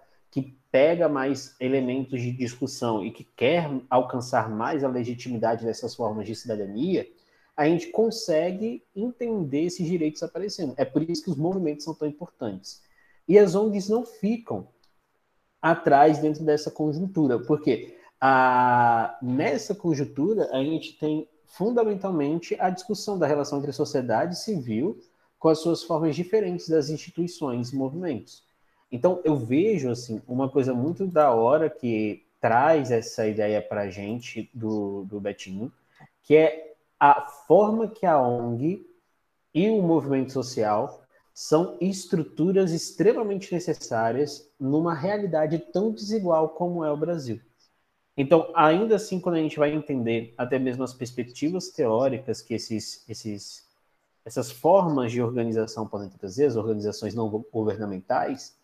pega 0.73 1.07
mais 1.07 1.55
elementos 1.59 2.19
de 2.19 2.31
discussão 2.31 3.05
e 3.05 3.11
que 3.11 3.23
quer 3.23 3.69
alcançar 3.87 4.49
mais 4.49 4.83
a 4.83 4.87
legitimidade 4.87 5.63
dessas 5.63 5.93
formas 5.93 6.25
de 6.25 6.35
cidadania, 6.35 7.07
a 7.55 7.67
gente 7.67 7.91
consegue 7.91 8.83
entender 8.95 9.65
esses 9.65 9.85
direitos 9.85 10.23
aparecendo. 10.23 10.73
É 10.75 10.83
por 10.83 11.07
isso 11.07 11.25
que 11.25 11.29
os 11.29 11.37
movimentos 11.37 11.85
são 11.85 11.93
tão 11.93 12.07
importantes. 12.07 12.81
E 13.27 13.37
as 13.37 13.53
ONGs 13.53 13.87
não 13.87 14.03
ficam 14.03 14.67
atrás 15.61 16.17
dentro 16.17 16.43
dessa 16.43 16.71
conjuntura, 16.71 17.37
porque 17.37 17.95
a, 18.19 19.15
nessa 19.21 19.75
conjuntura 19.75 20.49
a 20.51 20.63
gente 20.63 20.97
tem 20.97 21.29
fundamentalmente 21.45 22.59
a 22.59 22.71
discussão 22.71 23.19
da 23.19 23.27
relação 23.27 23.59
entre 23.59 23.69
a 23.69 23.73
sociedade 23.73 24.39
civil 24.39 24.99
com 25.37 25.49
as 25.49 25.59
suas 25.59 25.83
formas 25.83 26.15
diferentes 26.15 26.67
das 26.67 26.89
instituições 26.89 27.69
e 27.69 27.75
movimentos. 27.75 28.43
Então 28.93 29.19
eu 29.23 29.35
vejo 29.35 29.89
assim 29.89 30.21
uma 30.27 30.47
coisa 30.47 30.71
muito 30.71 31.07
da 31.07 31.31
hora 31.31 31.67
que 31.67 32.23
traz 32.39 32.91
essa 32.91 33.27
ideia 33.27 33.59
para 33.59 33.81
a 33.81 33.89
gente 33.89 34.51
do, 34.53 35.03
do 35.05 35.19
Betinho, 35.19 35.73
que 36.21 36.35
é 36.35 36.75
a 36.99 37.21
forma 37.21 37.87
que 37.87 38.05
a 38.05 38.21
ONG 38.21 38.85
e 39.51 39.67
o 39.71 39.81
movimento 39.81 40.31
social 40.31 41.03
são 41.33 41.75
estruturas 41.81 42.71
extremamente 42.71 43.51
necessárias 43.51 44.47
numa 44.59 44.93
realidade 44.93 45.57
tão 45.57 45.91
desigual 45.91 46.49
como 46.49 46.85
é 46.85 46.91
o 46.91 46.97
Brasil. 46.97 47.41
Então, 48.15 48.51
ainda 48.53 48.97
assim, 48.97 49.19
quando 49.19 49.35
a 49.35 49.39
gente 49.39 49.57
vai 49.57 49.73
entender 49.73 50.35
até 50.37 50.59
mesmo 50.59 50.83
as 50.83 50.93
perspectivas 50.93 51.69
teóricas 51.69 52.43
que 52.43 52.53
esses, 52.53 53.03
esses, 53.09 53.67
essas 54.23 54.51
formas 54.51 55.11
de 55.11 55.19
organização 55.19 55.87
podem 55.87 56.09
trazer, 56.09 56.45
as 56.45 56.55
organizações 56.55 57.15
não 57.15 57.27
governamentais, 57.51 58.55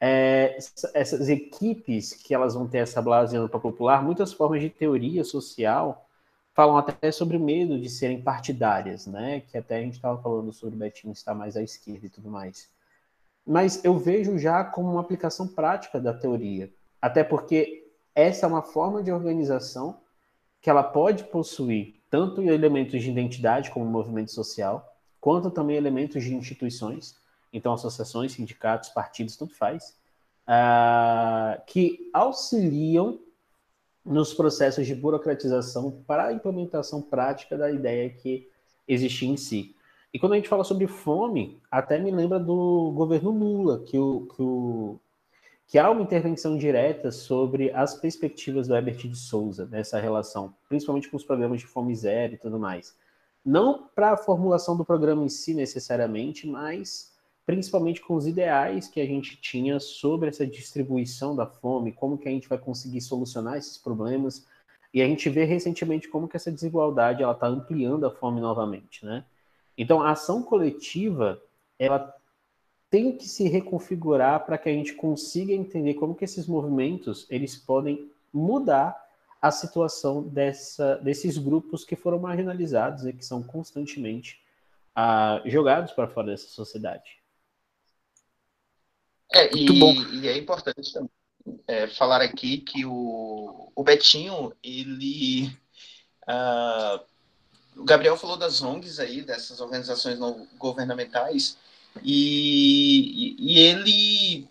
é, 0.00 0.56
essas 0.94 1.28
equipes 1.28 2.14
que 2.14 2.34
elas 2.34 2.54
vão 2.54 2.66
ter 2.66 2.78
essa 2.78 3.02
base 3.02 3.36
para 3.48 3.60
popular, 3.60 4.02
muitas 4.02 4.32
formas 4.32 4.62
de 4.62 4.70
teoria 4.70 5.22
social 5.22 6.06
falam 6.54 6.76
até 6.76 7.12
sobre 7.12 7.36
o 7.36 7.40
medo 7.40 7.78
de 7.78 7.88
serem 7.88 8.20
partidárias, 8.20 9.06
né? 9.06 9.42
Que 9.50 9.58
até 9.58 9.76
a 9.76 9.82
gente 9.82 9.94
estava 9.94 10.20
falando 10.20 10.52
sobre 10.52 10.74
o 10.74 10.78
Betinho 10.78 11.12
estar 11.12 11.34
mais 11.34 11.56
à 11.56 11.62
esquerda 11.62 12.06
e 12.06 12.10
tudo 12.10 12.30
mais. 12.30 12.68
Mas 13.46 13.84
eu 13.84 13.98
vejo 13.98 14.38
já 14.38 14.64
como 14.64 14.90
uma 14.90 15.00
aplicação 15.00 15.46
prática 15.46 16.00
da 16.00 16.14
teoria, 16.14 16.70
até 17.00 17.22
porque 17.22 17.86
essa 18.14 18.46
é 18.46 18.48
uma 18.48 18.62
forma 18.62 19.02
de 19.02 19.12
organização 19.12 20.00
que 20.60 20.68
ela 20.68 20.82
pode 20.82 21.24
possuir 21.24 21.94
tanto 22.10 22.42
elementos 22.42 23.02
de 23.02 23.10
identidade 23.10 23.70
como 23.70 23.86
movimento 23.86 24.32
social, 24.32 24.94
quanto 25.20 25.50
também 25.50 25.76
elementos 25.76 26.24
de 26.24 26.34
instituições, 26.34 27.16
então 27.52 27.72
associações, 27.72 28.32
sindicatos, 28.32 28.90
partidos, 28.90 29.36
tudo 29.36 29.54
faz, 29.54 29.96
uh, 30.46 31.60
que 31.66 32.10
auxiliam 32.12 33.18
nos 34.04 34.32
processos 34.32 34.86
de 34.86 34.94
burocratização 34.94 36.02
para 36.06 36.26
a 36.26 36.32
implementação 36.32 37.02
prática 37.02 37.56
da 37.56 37.70
ideia 37.70 38.10
que 38.10 38.48
existe 38.88 39.26
em 39.26 39.36
si. 39.36 39.74
E 40.12 40.18
quando 40.18 40.32
a 40.32 40.36
gente 40.36 40.48
fala 40.48 40.64
sobre 40.64 40.86
fome, 40.86 41.60
até 41.70 41.98
me 41.98 42.10
lembra 42.10 42.38
do 42.38 42.92
governo 42.96 43.30
Lula, 43.30 43.80
que, 43.84 43.96
o, 43.96 44.26
que, 44.26 44.42
o, 44.42 45.00
que 45.68 45.78
há 45.78 45.88
uma 45.88 46.02
intervenção 46.02 46.56
direta 46.58 47.12
sobre 47.12 47.70
as 47.70 47.94
perspectivas 47.94 48.66
do 48.66 48.74
Herbert 48.74 48.96
de 48.96 49.14
Souza 49.14 49.66
nessa 49.70 50.00
relação, 50.00 50.52
principalmente 50.68 51.08
com 51.08 51.16
os 51.16 51.24
programas 51.24 51.60
de 51.60 51.66
fome 51.66 51.94
zero 51.94 52.34
e 52.34 52.38
tudo 52.38 52.58
mais. 52.58 52.96
Não 53.44 53.88
para 53.94 54.12
a 54.12 54.16
formulação 54.16 54.76
do 54.76 54.84
programa 54.84 55.22
em 55.22 55.28
si 55.28 55.54
necessariamente, 55.54 56.46
mas 56.46 57.16
principalmente 57.46 58.00
com 58.00 58.14
os 58.14 58.26
ideais 58.26 58.88
que 58.88 59.00
a 59.00 59.06
gente 59.06 59.36
tinha 59.40 59.80
sobre 59.80 60.28
essa 60.28 60.46
distribuição 60.46 61.34
da 61.34 61.46
fome, 61.46 61.92
como 61.92 62.18
que 62.18 62.28
a 62.28 62.30
gente 62.30 62.48
vai 62.48 62.58
conseguir 62.58 63.00
solucionar 63.00 63.56
esses 63.56 63.76
problemas. 63.76 64.46
E 64.92 65.02
a 65.02 65.06
gente 65.06 65.28
vê 65.28 65.44
recentemente 65.44 66.08
como 66.08 66.28
que 66.28 66.36
essa 66.36 66.50
desigualdade 66.50 67.22
ela 67.22 67.32
está 67.32 67.46
ampliando 67.46 68.06
a 68.06 68.10
fome 68.10 68.40
novamente, 68.40 69.04
né? 69.04 69.24
Então, 69.76 70.02
a 70.02 70.10
ação 70.10 70.42
coletiva 70.42 71.40
ela 71.78 72.14
tem 72.90 73.16
que 73.16 73.26
se 73.28 73.48
reconfigurar 73.48 74.44
para 74.44 74.58
que 74.58 74.68
a 74.68 74.72
gente 74.72 74.94
consiga 74.94 75.52
entender 75.52 75.94
como 75.94 76.14
que 76.14 76.24
esses 76.24 76.46
movimentos 76.46 77.26
eles 77.30 77.56
podem 77.56 78.10
mudar 78.32 78.96
a 79.40 79.50
situação 79.50 80.22
dessa, 80.22 80.96
desses 80.96 81.38
grupos 81.38 81.84
que 81.84 81.96
foram 81.96 82.18
marginalizados 82.18 83.06
e 83.06 83.12
que 83.12 83.24
são 83.24 83.42
constantemente 83.42 84.42
ah, 84.94 85.40
jogados 85.46 85.92
para 85.92 86.08
fora 86.08 86.26
dessa 86.26 86.48
sociedade. 86.48 87.19
É, 89.32 89.54
e, 89.56 90.22
e, 90.22 90.28
é 90.28 90.36
importante 90.36 90.92
também 90.92 91.10
é, 91.66 91.86
falar 91.86 92.20
aqui 92.20 92.58
que 92.58 92.84
o, 92.84 93.70
o 93.74 93.82
Betinho, 93.82 94.52
ele. 94.62 95.46
Uh, 96.28 97.00
o 97.76 97.84
Gabriel 97.84 98.16
falou 98.16 98.36
das 98.36 98.60
ONGs 98.60 98.98
aí, 98.98 99.22
dessas 99.22 99.60
organizações 99.60 100.18
não 100.18 100.46
governamentais, 100.58 101.56
e, 102.02 103.36
e, 103.38 103.54
e 103.54 103.58
ele 103.58 104.48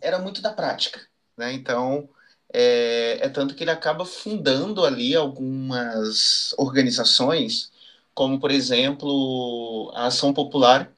era 0.00 0.18
muito 0.18 0.40
da 0.40 0.52
prática, 0.52 1.00
né? 1.36 1.52
Então, 1.52 2.08
é, 2.52 3.18
é, 3.20 3.28
tanto 3.28 3.54
que 3.54 3.64
ele 3.64 3.70
acaba 3.70 4.04
fundando 4.04 4.84
ali 4.84 5.14
algumas 5.16 6.54
organizações, 6.56 7.72
como, 8.14 8.38
por 8.38 8.50
exemplo, 8.50 9.90
a 9.94 10.06
Ação 10.06 10.32
Popular, 10.32 10.92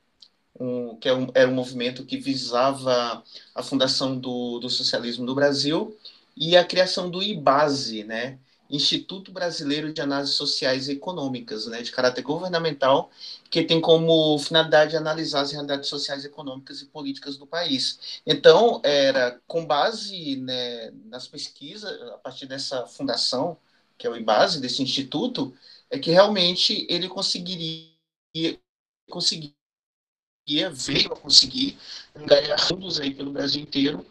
um, 0.61 0.97
que 0.97 1.09
era 1.09 1.19
é 1.19 1.21
um, 1.21 1.29
era 1.35 1.51
um 1.51 1.55
movimento 1.55 2.05
que 2.05 2.19
visava 2.19 3.23
a 3.55 3.63
fundação 3.63 4.19
do, 4.19 4.59
do 4.61 4.69
socialismo 4.71 5.25
no 5.25 5.35
Brasil 5.35 5.97
e 6.37 6.57
a 6.57 6.65
criação 6.65 7.11
do 7.11 7.23
IBASE, 7.23 8.05
né, 8.05 8.39
Instituto 8.71 9.33
Brasileiro 9.33 9.93
de 9.93 10.01
Análises 10.01 10.37
Sociais 10.37 10.89
e 10.89 10.93
Econômicas, 10.93 11.67
né, 11.67 11.83
de 11.83 11.91
caráter 11.91 12.23
governamental, 12.23 13.11
que 13.51 13.65
tem 13.65 13.81
como 13.81 14.39
finalidade 14.39 14.97
analisar 14.97 15.41
as 15.41 15.53
realidades 15.53 15.89
sociais, 15.89 16.25
econômicas 16.25 16.81
e 16.81 16.87
políticas 16.87 17.37
do 17.37 17.47
país. 17.47 18.21
Então, 18.25 18.81
era 18.85 19.41
com 19.47 19.67
base 19.67 20.37
né, 20.37 20.93
nas 21.07 21.27
pesquisas, 21.27 21.91
a 22.13 22.19
partir 22.19 22.47
dessa 22.47 22.87
fundação, 22.87 23.59
que 23.99 24.07
é 24.07 24.11
o 24.11 24.17
IBASE, 24.17 24.61
desse 24.61 24.83
instituto, 24.83 25.53
é 25.91 25.99
que 25.99 26.11
realmente 26.13 26.87
ele 26.89 27.09
conseguiria, 27.09 27.91
conseguiria 30.47 30.71
veio 30.71 31.13
a 31.13 31.17
conseguir 31.17 31.79
ganhar 32.27 32.59
fundos 32.59 33.01
aí 33.01 33.15
pelo 33.15 33.33
Brasil 33.33 33.63
inteiro 33.63 34.05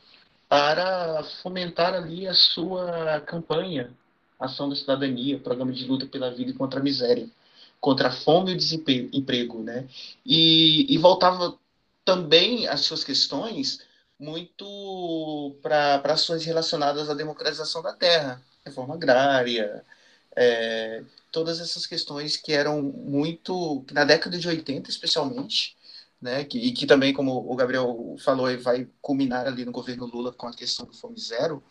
para 0.48 1.24
fomentar 1.41 1.93
ali 1.93 2.27
a 2.27 2.33
sua 2.33 3.21
campanha 3.21 3.91
Ação 4.39 4.69
da 4.69 4.75
Cidadania, 4.75 5.38
Programa 5.38 5.74
de 5.74 5.86
Luta 5.86 6.05
pela 6.05 6.31
Vida 6.31 6.51
e 6.51 6.53
contra 6.53 6.79
a 6.79 6.83
Miséria, 6.83 7.27
contra 7.79 8.07
a 8.07 8.12
fome 8.12 8.51
e 8.51 8.55
o 8.55 8.57
desemprego, 8.57 9.62
né? 9.62 9.86
E, 10.25 10.86
e 10.93 10.98
voltava 10.98 11.57
também 12.05 12.65
as 12.67 12.81
suas 12.81 13.03
questões 13.03 13.81
muito 14.17 15.55
para 15.62 16.01
ações 16.05 16.45
relacionadas 16.45 17.09
à 17.09 17.13
democratização 17.13 17.81
da 17.81 17.93
terra, 17.93 18.41
reforma 18.65 18.95
agrária, 18.95 19.83
é, 20.36 21.03
todas 21.31 21.59
essas 21.59 21.86
questões 21.86 22.38
que 22.38 22.53
eram 22.53 22.81
muito, 22.81 23.83
na 23.91 24.05
década 24.05 24.38
de 24.38 24.48
80 24.48 24.89
especialmente, 24.89 25.75
né, 26.21 26.43
que, 26.43 26.57
e 26.57 26.71
que 26.71 26.85
também, 26.85 27.13
como 27.13 27.31
o 27.31 27.55
Gabriel 27.55 28.15
falou, 28.19 28.45
vai 28.59 28.88
culminar 29.01 29.47
ali 29.47 29.63
no 29.65 29.71
governo 29.71 30.05
Lula 30.05 30.33
com 30.33 30.47
a 30.47 30.53
questão 30.53 30.85
do 30.85 30.93
Fome 30.93 31.19
Zero, 31.19 31.63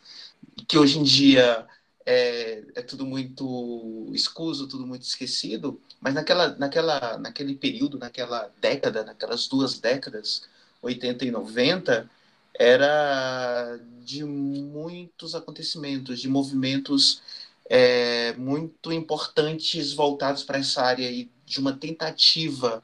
que 0.66 0.78
hoje 0.78 0.98
em 0.98 1.02
dia 1.02 1.66
é, 2.06 2.64
é, 2.74 2.82
tudo 2.82 3.04
muito 3.04 4.10
escuso, 4.14 4.66
tudo 4.66 4.86
muito 4.86 5.02
esquecido, 5.02 5.78
mas 6.00 6.14
naquela, 6.14 6.56
naquela, 6.56 7.18
naquele 7.18 7.54
período, 7.54 7.98
naquela 7.98 8.50
década, 8.60 9.04
naquelas 9.04 9.46
duas 9.46 9.78
décadas, 9.78 10.42
80 10.80 11.26
e 11.26 11.30
90, 11.30 12.10
era 12.54 13.78
de 14.02 14.24
muitos 14.24 15.34
acontecimentos, 15.34 16.20
de 16.20 16.28
movimentos 16.28 17.20
é, 17.68 18.32
muito 18.38 18.90
importantes 18.90 19.92
voltados 19.92 20.42
para 20.42 20.58
essa 20.58 20.82
área 20.82 21.10
e 21.10 21.30
de 21.44 21.60
uma 21.60 21.74
tentativa 21.74 22.82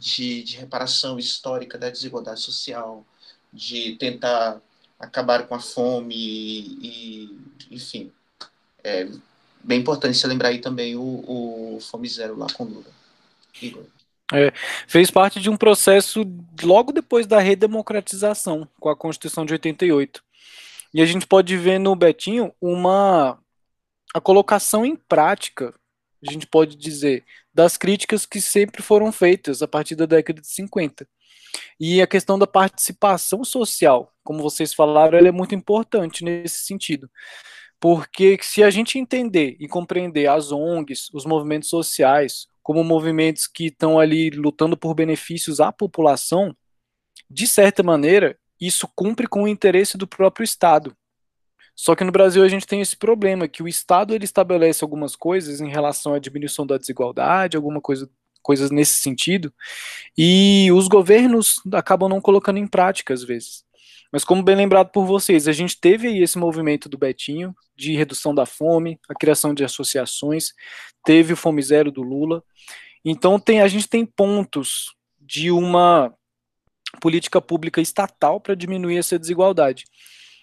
de, 0.00 0.42
de 0.42 0.56
reparação 0.56 1.18
histórica 1.18 1.76
da 1.76 1.90
desigualdade 1.90 2.40
social, 2.40 3.04
de 3.52 3.96
tentar 3.96 4.60
acabar 4.98 5.46
com 5.46 5.54
a 5.54 5.60
fome 5.60 6.16
e, 6.16 7.38
enfim, 7.70 8.10
é 8.82 9.06
bem 9.62 9.80
importante 9.80 10.16
você 10.16 10.26
lembrar 10.26 10.48
aí 10.48 10.58
também 10.58 10.96
o, 10.96 11.02
o 11.76 11.80
Fome 11.80 12.08
Zero 12.08 12.36
lá 12.36 12.46
com 12.52 12.64
Lula. 12.64 12.86
É, 14.32 14.52
fez 14.86 15.10
parte 15.10 15.38
de 15.38 15.50
um 15.50 15.56
processo 15.56 16.24
logo 16.62 16.92
depois 16.92 17.26
da 17.26 17.38
redemocratização, 17.38 18.66
com 18.78 18.88
a 18.88 18.96
Constituição 18.96 19.44
de 19.44 19.52
88. 19.52 20.22
E 20.94 21.02
a 21.02 21.06
gente 21.06 21.26
pode 21.26 21.56
ver 21.56 21.78
no 21.78 21.94
Betinho 21.94 22.54
uma 22.60 23.38
a 24.14 24.20
colocação 24.20 24.84
em 24.84 24.96
prática, 24.96 25.74
a 26.26 26.30
gente 26.30 26.46
pode 26.46 26.76
dizer, 26.76 27.24
das 27.52 27.76
críticas 27.76 28.26
que 28.26 28.40
sempre 28.40 28.82
foram 28.82 29.10
feitas 29.10 29.62
a 29.62 29.68
partir 29.68 29.94
da 29.94 30.06
década 30.06 30.40
de 30.40 30.48
50. 30.48 31.06
E 31.78 32.00
a 32.00 32.06
questão 32.06 32.38
da 32.38 32.46
participação 32.46 33.44
social, 33.44 34.12
como 34.22 34.42
vocês 34.42 34.74
falaram, 34.74 35.18
ela 35.18 35.28
é 35.28 35.32
muito 35.32 35.54
importante 35.54 36.24
nesse 36.24 36.64
sentido. 36.64 37.10
Porque 37.80 38.38
se 38.42 38.62
a 38.62 38.70
gente 38.70 38.98
entender 38.98 39.56
e 39.58 39.66
compreender 39.66 40.26
as 40.28 40.52
ONGs, 40.52 41.08
os 41.14 41.24
movimentos 41.24 41.70
sociais, 41.70 42.46
como 42.62 42.84
movimentos 42.84 43.46
que 43.46 43.66
estão 43.66 43.98
ali 43.98 44.30
lutando 44.30 44.76
por 44.76 44.94
benefícios 44.94 45.60
à 45.60 45.72
população, 45.72 46.54
de 47.28 47.46
certa 47.46 47.82
maneira, 47.82 48.38
isso 48.60 48.86
cumpre 48.94 49.26
com 49.26 49.44
o 49.44 49.48
interesse 49.48 49.96
do 49.96 50.06
próprio 50.06 50.44
Estado. 50.44 50.94
Só 51.80 51.96
que 51.96 52.04
no 52.04 52.12
Brasil 52.12 52.44
a 52.44 52.48
gente 52.48 52.66
tem 52.66 52.82
esse 52.82 52.94
problema, 52.94 53.48
que 53.48 53.62
o 53.62 53.68
Estado 53.68 54.14
ele 54.14 54.26
estabelece 54.26 54.84
algumas 54.84 55.16
coisas 55.16 55.62
em 55.62 55.70
relação 55.70 56.12
à 56.12 56.18
diminuição 56.18 56.66
da 56.66 56.76
desigualdade, 56.76 57.56
alguma 57.56 57.80
coisa, 57.80 58.06
coisas 58.42 58.70
nesse 58.70 59.00
sentido, 59.00 59.50
e 60.16 60.70
os 60.72 60.88
governos 60.88 61.54
acabam 61.72 62.06
não 62.06 62.20
colocando 62.20 62.58
em 62.58 62.66
prática 62.66 63.14
às 63.14 63.24
vezes. 63.24 63.64
Mas 64.12 64.24
como 64.24 64.42
bem 64.42 64.56
lembrado 64.56 64.90
por 64.90 65.06
vocês, 65.06 65.48
a 65.48 65.52
gente 65.52 65.80
teve 65.80 66.06
aí 66.06 66.22
esse 66.22 66.36
movimento 66.36 66.86
do 66.86 66.98
Betinho 66.98 67.56
de 67.74 67.96
redução 67.96 68.34
da 68.34 68.44
fome, 68.44 69.00
a 69.08 69.14
criação 69.14 69.54
de 69.54 69.64
associações, 69.64 70.52
teve 71.02 71.32
o 71.32 71.36
Fome 71.36 71.62
Zero 71.62 71.90
do 71.90 72.02
Lula. 72.02 72.44
Então 73.02 73.40
tem, 73.40 73.62
a 73.62 73.68
gente 73.68 73.88
tem 73.88 74.04
pontos 74.04 74.94
de 75.18 75.50
uma 75.50 76.12
política 77.00 77.40
pública 77.40 77.80
estatal 77.80 78.38
para 78.38 78.54
diminuir 78.54 78.98
essa 78.98 79.18
desigualdade. 79.18 79.86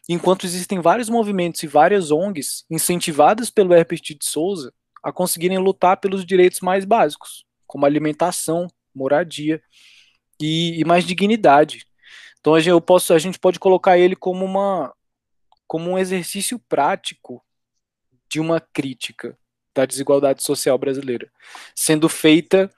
Enquanto 0.09 0.45
existem 0.45 0.79
vários 0.79 1.09
movimentos 1.09 1.61
e 1.63 1.67
várias 1.67 2.11
ONGs 2.11 2.65
incentivadas 2.69 3.49
pelo 3.49 3.73
Herbert 3.73 4.01
de 4.01 4.17
Souza 4.21 4.73
a 5.03 5.11
conseguirem 5.11 5.57
lutar 5.57 5.97
pelos 5.97 6.25
direitos 6.25 6.61
mais 6.61 6.85
básicos, 6.85 7.45
como 7.65 7.85
alimentação, 7.85 8.67
moradia 8.93 9.61
e, 10.39 10.79
e 10.79 10.85
mais 10.85 11.05
dignidade. 11.05 11.85
Então 12.39 12.57
eu 12.57 12.79
posso, 12.79 13.13
a 13.13 13.19
gente 13.19 13.37
pode 13.37 13.59
colocar 13.59 13.97
ele 13.97 14.15
como 14.15 14.45
uma 14.45 14.93
como 15.67 15.91
um 15.91 15.97
exercício 15.97 16.57
prático 16.57 17.43
de 18.29 18.39
uma 18.39 18.61
crítica 18.61 19.37
da 19.75 19.85
desigualdade 19.85 20.41
social 20.41 20.77
brasileira, 20.77 21.29
sendo 21.75 22.07
feita 22.07 22.71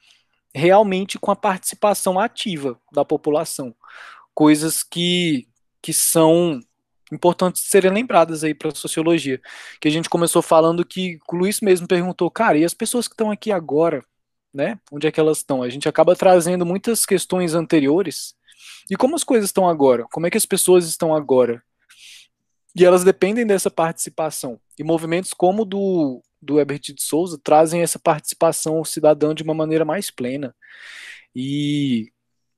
realmente 0.54 1.20
com 1.20 1.30
a 1.30 1.36
participação 1.36 2.20
ativa 2.20 2.82
da 2.92 3.06
população, 3.06 3.76
coisas 4.34 4.84
que 4.84 5.48
que 5.82 5.94
são 5.94 6.60
importantes 7.12 7.64
serem 7.64 7.92
lembradas 7.92 8.44
aí 8.44 8.54
para 8.54 8.70
a 8.70 8.76
sociologia, 8.76 9.42
que 9.80 9.88
a 9.88 9.92
gente 9.92 10.10
começou 10.10 10.42
falando 10.42 10.86
que 10.86 11.20
o 11.32 11.36
Luiz 11.36 11.62
mesmo 11.62 11.88
perguntou, 11.88 12.30
cara, 12.30 12.58
e 12.58 12.66
as 12.66 12.74
pessoas 12.74 13.08
que 13.08 13.14
estão 13.14 13.32
aqui 13.32 13.52
agora, 13.52 14.04
né? 14.54 14.80
Onde 14.92 15.08
é 15.08 15.12
que 15.12 15.20
elas 15.20 15.40
estão? 15.40 15.64
A 15.64 15.70
gente 15.70 15.88
acaba 15.88 16.16
trazendo 16.16 16.66
muitas 16.66 17.06
questões 17.06 17.54
anteriores 17.54 18.36
e 18.90 18.96
como 18.96 19.16
as 19.16 19.24
coisas 19.24 19.50
estão 19.50 19.70
agora? 19.70 20.06
Como 20.12 20.26
é 20.26 20.32
que 20.32 20.38
as 20.38 20.46
pessoas 20.46 20.88
estão 20.88 21.16
agora? 21.16 21.62
E 22.76 22.84
elas 22.84 23.04
dependem 23.04 23.46
dessa 23.46 23.70
participação. 23.70 24.60
E 24.78 24.84
movimentos 24.84 25.34
como 25.34 25.62
o 25.62 25.66
do, 25.66 26.24
do 26.42 26.60
Herbert 26.60 26.80
de 26.80 27.02
Souza 27.02 27.40
trazem 27.44 27.82
essa 27.82 28.00
participação 28.00 28.84
cidadã 28.84 29.36
de 29.36 29.44
uma 29.44 29.54
maneira 29.54 29.86
mais 29.86 30.10
plena. 30.10 30.56
E, 31.36 32.12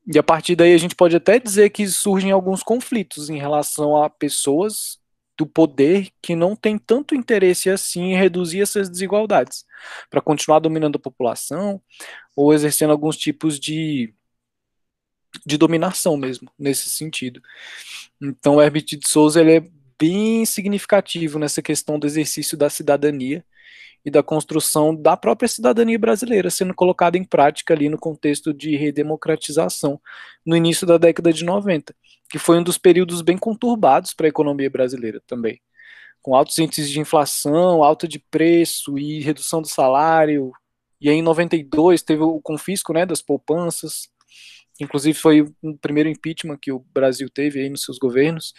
e 0.07 0.17
a 0.17 0.23
partir 0.23 0.55
daí 0.55 0.73
a 0.73 0.77
gente 0.77 0.95
pode 0.95 1.15
até 1.15 1.39
dizer 1.39 1.69
que 1.69 1.87
surgem 1.87 2.31
alguns 2.31 2.63
conflitos 2.63 3.29
em 3.29 3.37
relação 3.37 4.01
a 4.01 4.09
pessoas 4.09 4.99
do 5.37 5.45
poder 5.45 6.09
que 6.21 6.35
não 6.35 6.55
tem 6.55 6.77
tanto 6.77 7.15
interesse 7.15 7.69
assim 7.69 8.11
em 8.11 8.15
reduzir 8.15 8.61
essas 8.61 8.89
desigualdades, 8.89 9.65
para 10.09 10.21
continuar 10.21 10.59
dominando 10.59 10.97
a 10.97 10.99
população 10.99 11.81
ou 12.35 12.53
exercendo 12.53 12.91
alguns 12.91 13.17
tipos 13.17 13.59
de 13.59 14.13
de 15.45 15.57
dominação 15.57 16.17
mesmo, 16.17 16.51
nesse 16.59 16.89
sentido. 16.89 17.41
Então, 18.21 18.55
o 18.55 18.61
Herbert 18.61 18.83
de 18.83 19.07
Souza 19.07 19.39
ele 19.39 19.55
é 19.55 19.69
bem 19.97 20.45
significativo 20.45 21.39
nessa 21.39 21.61
questão 21.61 21.97
do 21.97 22.05
exercício 22.05 22.57
da 22.57 22.69
cidadania 22.69 23.45
e 24.03 24.09
da 24.09 24.23
construção 24.23 24.95
da 24.95 25.15
própria 25.15 25.47
cidadania 25.47 25.99
brasileira 25.99 26.49
sendo 26.49 26.73
colocada 26.73 27.17
em 27.17 27.23
prática 27.23 27.73
ali 27.73 27.89
no 27.89 27.97
contexto 27.97 28.53
de 28.53 28.75
redemocratização 28.75 29.99
no 30.45 30.55
início 30.55 30.87
da 30.87 30.97
década 30.97 31.31
de 31.31 31.43
90, 31.43 31.95
que 32.29 32.39
foi 32.39 32.57
um 32.57 32.63
dos 32.63 32.77
períodos 32.77 33.21
bem 33.21 33.37
conturbados 33.37 34.13
para 34.13 34.27
a 34.27 34.29
economia 34.29 34.69
brasileira 34.69 35.21
também, 35.27 35.61
com 36.21 36.35
altos 36.35 36.57
índices 36.57 36.89
de 36.89 36.99
inflação, 36.99 37.83
alta 37.83 38.07
de 38.07 38.19
preço 38.19 38.97
e 38.97 39.21
redução 39.21 39.61
do 39.61 39.67
salário. 39.67 40.51
E 40.99 41.09
aí 41.09 41.17
em 41.17 41.21
92 41.21 42.01
teve 42.01 42.23
o 42.23 42.39
confisco, 42.41 42.93
né, 42.93 43.05
das 43.05 43.21
poupanças, 43.21 44.11
Inclusive 44.81 45.17
foi 45.17 45.41
o 45.41 45.77
primeiro 45.79 46.09
impeachment 46.09 46.57
que 46.57 46.71
o 46.71 46.79
Brasil 46.93 47.29
teve 47.29 47.59
aí 47.59 47.69
nos 47.69 47.83
seus 47.83 47.99
governos. 47.99 48.53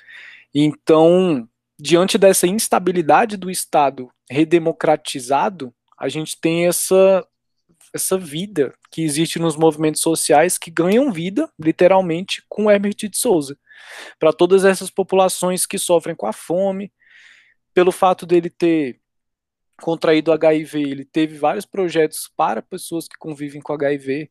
Então, 0.54 1.48
diante 1.82 2.16
dessa 2.16 2.46
instabilidade 2.46 3.36
do 3.36 3.50
Estado 3.50 4.08
redemocratizado, 4.30 5.74
a 5.98 6.08
gente 6.08 6.40
tem 6.40 6.68
essa 6.68 7.26
essa 7.92 8.16
vida 8.16 8.72
que 8.90 9.02
existe 9.02 9.38
nos 9.38 9.54
movimentos 9.54 10.00
sociais 10.00 10.56
que 10.56 10.70
ganham 10.70 11.12
vida, 11.12 11.50
literalmente, 11.58 12.42
com 12.48 12.70
Herbert 12.70 12.94
de 12.94 13.10
Souza. 13.14 13.58
Para 14.18 14.32
todas 14.32 14.64
essas 14.64 14.88
populações 14.88 15.66
que 15.66 15.76
sofrem 15.76 16.16
com 16.16 16.26
a 16.26 16.32
fome, 16.32 16.90
pelo 17.74 17.92
fato 17.92 18.24
dele 18.24 18.48
ter 18.48 18.98
contraído 19.78 20.32
HIV, 20.32 20.80
ele 20.80 21.04
teve 21.04 21.36
vários 21.36 21.66
projetos 21.66 22.32
para 22.34 22.62
pessoas 22.62 23.06
que 23.06 23.18
convivem 23.18 23.60
com 23.60 23.74
HIV. 23.74 24.30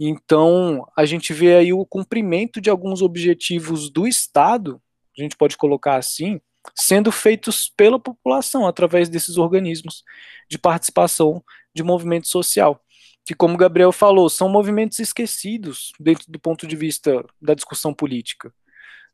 Então, 0.00 0.86
a 0.96 1.04
gente 1.04 1.34
vê 1.34 1.56
aí 1.56 1.74
o 1.74 1.84
cumprimento 1.84 2.58
de 2.58 2.70
alguns 2.70 3.02
objetivos 3.02 3.90
do 3.90 4.06
Estado, 4.06 4.80
a 5.18 5.20
gente 5.20 5.36
pode 5.36 5.58
colocar 5.58 5.96
assim, 5.96 6.40
sendo 6.74 7.10
feitos 7.12 7.72
pela 7.76 7.98
população 7.98 8.66
através 8.66 9.08
desses 9.08 9.36
organismos 9.36 10.04
de 10.48 10.58
participação 10.58 11.42
de 11.74 11.82
movimento 11.82 12.28
social, 12.28 12.80
que, 13.24 13.34
como 13.34 13.56
Gabriel 13.56 13.92
falou, 13.92 14.28
são 14.28 14.48
movimentos 14.48 14.98
esquecidos 14.98 15.92
dentro 15.98 16.30
do 16.30 16.38
ponto 16.38 16.66
de 16.66 16.76
vista 16.76 17.24
da 17.40 17.54
discussão 17.54 17.92
política. 17.92 18.52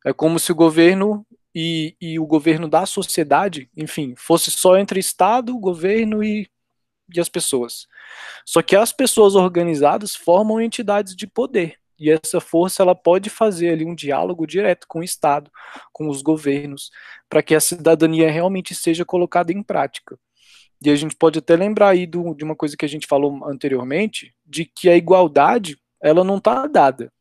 É 0.05 0.13
como 0.13 0.39
se 0.39 0.51
o 0.53 0.55
governo 0.55 1.27
e, 1.55 1.97
e 2.01 2.19
o 2.19 2.27
governo 2.27 2.69
da 2.69 2.87
sociedade, 2.87 3.71
enfim, 3.77 4.15
fosse 4.17 4.51
só 4.51 4.77
entre 4.77 5.01
Estado, 5.01 5.57
governo 5.59 6.23
e, 6.23 6.49
e 7.15 7.21
as 7.21 7.29
pessoas. 7.29 7.87
Só 8.45 8.63
que 8.63 8.77
as 8.77 8.93
pessoas 8.93 9.35
organizadas 9.35 10.15
formam 10.15 10.61
entidades 10.61 11.15
de 11.15 11.27
poder. 11.27 11.80
E 12.01 12.11
essa 12.11 12.41
força 12.41 12.83
ela 12.83 12.95
pode 12.95 13.29
fazer 13.29 13.69
ali 13.69 13.85
um 13.85 13.95
diálogo 13.95 14.47
direto 14.47 14.87
com 14.89 15.01
o 15.01 15.05
Estado, 15.05 15.51
com 15.93 16.09
os 16.09 16.23
governos, 16.23 16.91
para 17.29 17.43
que 17.43 17.55
a 17.55 17.61
cidadania 17.61 18.31
realmente 18.31 18.75
seja 18.75 19.05
colocada 19.05 19.53
em 19.53 19.63
prática. 19.63 20.19
E 20.83 20.89
a 20.89 20.97
gente 20.97 21.15
pode 21.15 21.39
até 21.39 21.55
lembrar 21.55 21.91
aí 21.91 22.07
do, 22.07 22.35
de 22.35 22.43
uma 22.43 22.57
coisa 22.57 22.75
que 22.75 22.87
a 22.87 22.89
gente 22.89 23.07
falou 23.07 23.45
anteriormente, 23.47 24.35
de 24.47 24.65
que 24.65 24.89
a 24.89 24.97
igualdade 24.97 25.79
ela 26.03 26.25
não 26.25 26.39
está 26.39 26.67
dada. 26.67 27.13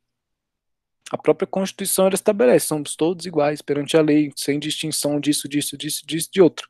A 1.12 1.18
própria 1.18 1.46
Constituição 1.46 2.06
ela 2.06 2.15
estabelece, 2.15 2.68
somos 2.68 2.96
todos 2.96 3.26
iguais 3.26 3.62
perante 3.62 3.98
a 3.98 4.02
lei, 4.02 4.32
sem 4.36 4.58
distinção 4.58 5.20
disso, 5.20 5.50
disso, 5.50 5.78
disso, 5.78 6.08
disso, 6.08 6.30
de 6.32 6.42
outro. 6.42 6.65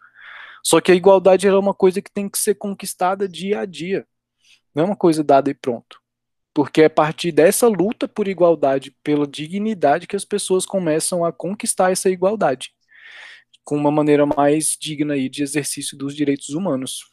Só 0.63 0.81
que 0.81 0.91
a 0.91 0.95
igualdade 0.95 1.47
é 1.47 1.53
uma 1.53 1.75
coisa 1.75 2.01
que 2.01 2.11
tem 2.11 2.27
que 2.27 2.39
ser 2.39 2.55
conquistada 2.55 3.29
dia 3.29 3.59
a 3.59 3.65
dia. 3.65 4.07
Não 4.73 4.83
é 4.83 4.85
uma 4.87 4.95
coisa 4.95 5.23
dada 5.23 5.51
e 5.51 5.53
pronto. 5.53 5.98
Porque 6.59 6.81
é 6.81 6.85
a 6.87 6.89
partir 6.89 7.31
dessa 7.31 7.69
luta 7.69 8.05
por 8.05 8.27
igualdade, 8.27 8.91
pela 9.01 9.25
dignidade, 9.25 10.05
que 10.05 10.15
as 10.17 10.25
pessoas 10.25 10.65
começam 10.65 11.23
a 11.23 11.31
conquistar 11.31 11.89
essa 11.89 12.09
igualdade. 12.09 12.73
Com 13.63 13.77
uma 13.77 13.89
maneira 13.89 14.25
mais 14.25 14.75
digna 14.77 15.13
aí 15.13 15.29
de 15.29 15.41
exercício 15.41 15.97
dos 15.97 16.13
direitos 16.13 16.49
humanos. 16.49 17.09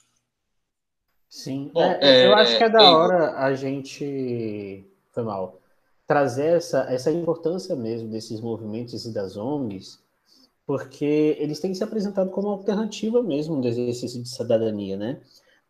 Sim. 1.30 1.70
É, 1.76 2.24
é, 2.24 2.26
eu 2.26 2.34
acho 2.34 2.58
que 2.58 2.64
é 2.64 2.68
da 2.68 2.90
hora 2.90 3.38
a 3.38 3.54
gente. 3.54 4.84
Foi 5.12 5.22
mal 5.22 5.60
trazer 6.08 6.56
essa, 6.56 6.80
essa 6.92 7.12
importância 7.12 7.76
mesmo 7.76 8.08
desses 8.08 8.40
movimentos 8.40 9.04
e 9.06 9.14
das 9.14 9.36
ONGs, 9.36 10.00
porque 10.66 11.36
eles 11.38 11.60
têm 11.60 11.72
se 11.72 11.84
apresentado 11.84 12.32
como 12.32 12.48
alternativa 12.48 13.22
mesmo 13.22 13.60
do 13.60 13.68
exercício 13.68 14.20
de 14.20 14.28
cidadania, 14.28 14.96
né? 14.96 15.20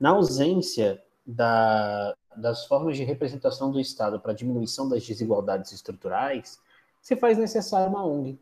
Na 0.00 0.12
ausência 0.12 0.98
da, 1.26 2.16
das 2.36 2.66
formas 2.66 2.96
de 2.96 3.04
representação 3.04 3.70
do 3.70 3.80
Estado 3.80 4.20
para 4.20 4.32
diminuição 4.32 4.88
das 4.88 5.06
desigualdades 5.06 5.72
estruturais, 5.72 6.60
se 7.00 7.16
faz 7.16 7.38
necessário 7.38 7.88
uma 7.88 8.04
ONG, 8.04 8.38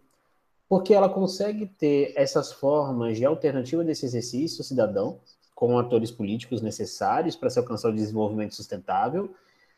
porque 0.68 0.94
ela 0.94 1.09
consegue 1.09 1.66
ter 1.66 2.12
essas 2.16 2.52
formas 2.52 3.16
de 3.16 3.24
alternativa 3.24 3.85
desse 3.85 4.07
exercício 4.07 4.64
cidadão, 4.64 5.18
com 5.54 5.78
atores 5.78 6.11
políticos 6.11 6.61
necessários 6.61 7.37
para 7.37 7.48
se 7.50 7.59
alcançar 7.59 7.90
o 7.90 7.94
desenvolvimento 7.94 8.54
sustentável, 8.54 9.35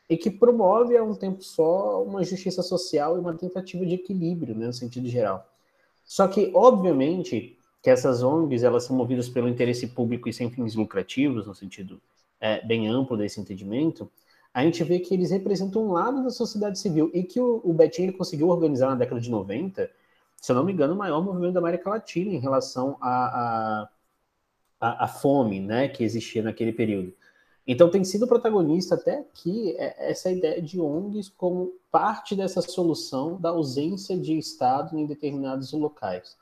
e 0.08 0.16
que 0.16 0.30
promove 0.30 0.96
a 0.96 1.02
um 1.02 1.14
tempo 1.14 1.42
só 1.42 2.02
uma 2.02 2.22
justiça 2.22 2.62
social 2.62 3.16
e 3.16 3.20
uma 3.20 3.34
tentativa 3.34 3.84
de 3.84 3.94
equilíbrio, 3.94 4.54
né, 4.54 4.66
no 4.66 4.72
sentido 4.72 5.08
geral. 5.08 5.46
Só 6.04 6.28
que, 6.28 6.52
obviamente, 6.54 7.58
que 7.82 7.90
essas 7.90 8.22
ONGs 8.22 8.62
elas 8.62 8.84
são 8.84 8.96
movidas 8.96 9.28
pelo 9.28 9.48
interesse 9.48 9.88
público 9.88 10.28
e 10.28 10.32
sem 10.32 10.50
fins 10.50 10.74
lucrativos, 10.74 11.46
no 11.46 11.54
sentido 11.54 12.00
é, 12.40 12.64
bem 12.66 12.88
amplo 12.88 13.16
desse 13.16 13.40
entendimento, 13.40 14.10
a 14.52 14.62
gente 14.62 14.82
vê 14.84 14.98
que 14.98 15.12
eles 15.12 15.30
representam 15.30 15.84
um 15.86 15.92
lado 15.92 16.22
da 16.22 16.30
sociedade 16.30 16.78
civil 16.78 17.10
e 17.12 17.22
que 17.22 17.40
o, 17.40 17.60
o 17.62 17.72
Betinho 17.74 18.16
conseguiu 18.16 18.48
organizar 18.48 18.88
na 18.88 18.94
década 18.96 19.20
de 19.20 19.30
90, 19.30 19.90
se 20.36 20.52
eu 20.52 20.56
não 20.56 20.64
me 20.64 20.72
engano, 20.72 20.94
o 20.94 20.96
maior 20.96 21.22
movimento 21.22 21.54
da 21.54 21.60
América 21.60 21.90
Latina 21.90 22.32
em 22.32 22.38
relação 22.38 22.96
à 23.00 23.88
a, 24.80 25.08
fome 25.08 25.60
né, 25.60 25.88
que 25.88 26.04
existia 26.04 26.42
naquele 26.42 26.72
período. 26.72 27.12
Então 27.66 27.90
tem 27.90 28.04
sido 28.04 28.28
protagonista 28.28 28.94
até 28.94 29.18
aqui 29.18 29.74
é, 29.76 30.10
essa 30.10 30.30
ideia 30.30 30.62
de 30.62 30.80
ONGs 30.80 31.28
como 31.30 31.74
parte 31.90 32.36
dessa 32.36 32.62
solução 32.62 33.40
da 33.40 33.50
ausência 33.50 34.16
de 34.16 34.38
Estado 34.38 34.96
em 34.96 35.04
determinados 35.04 35.72
locais. 35.72 36.36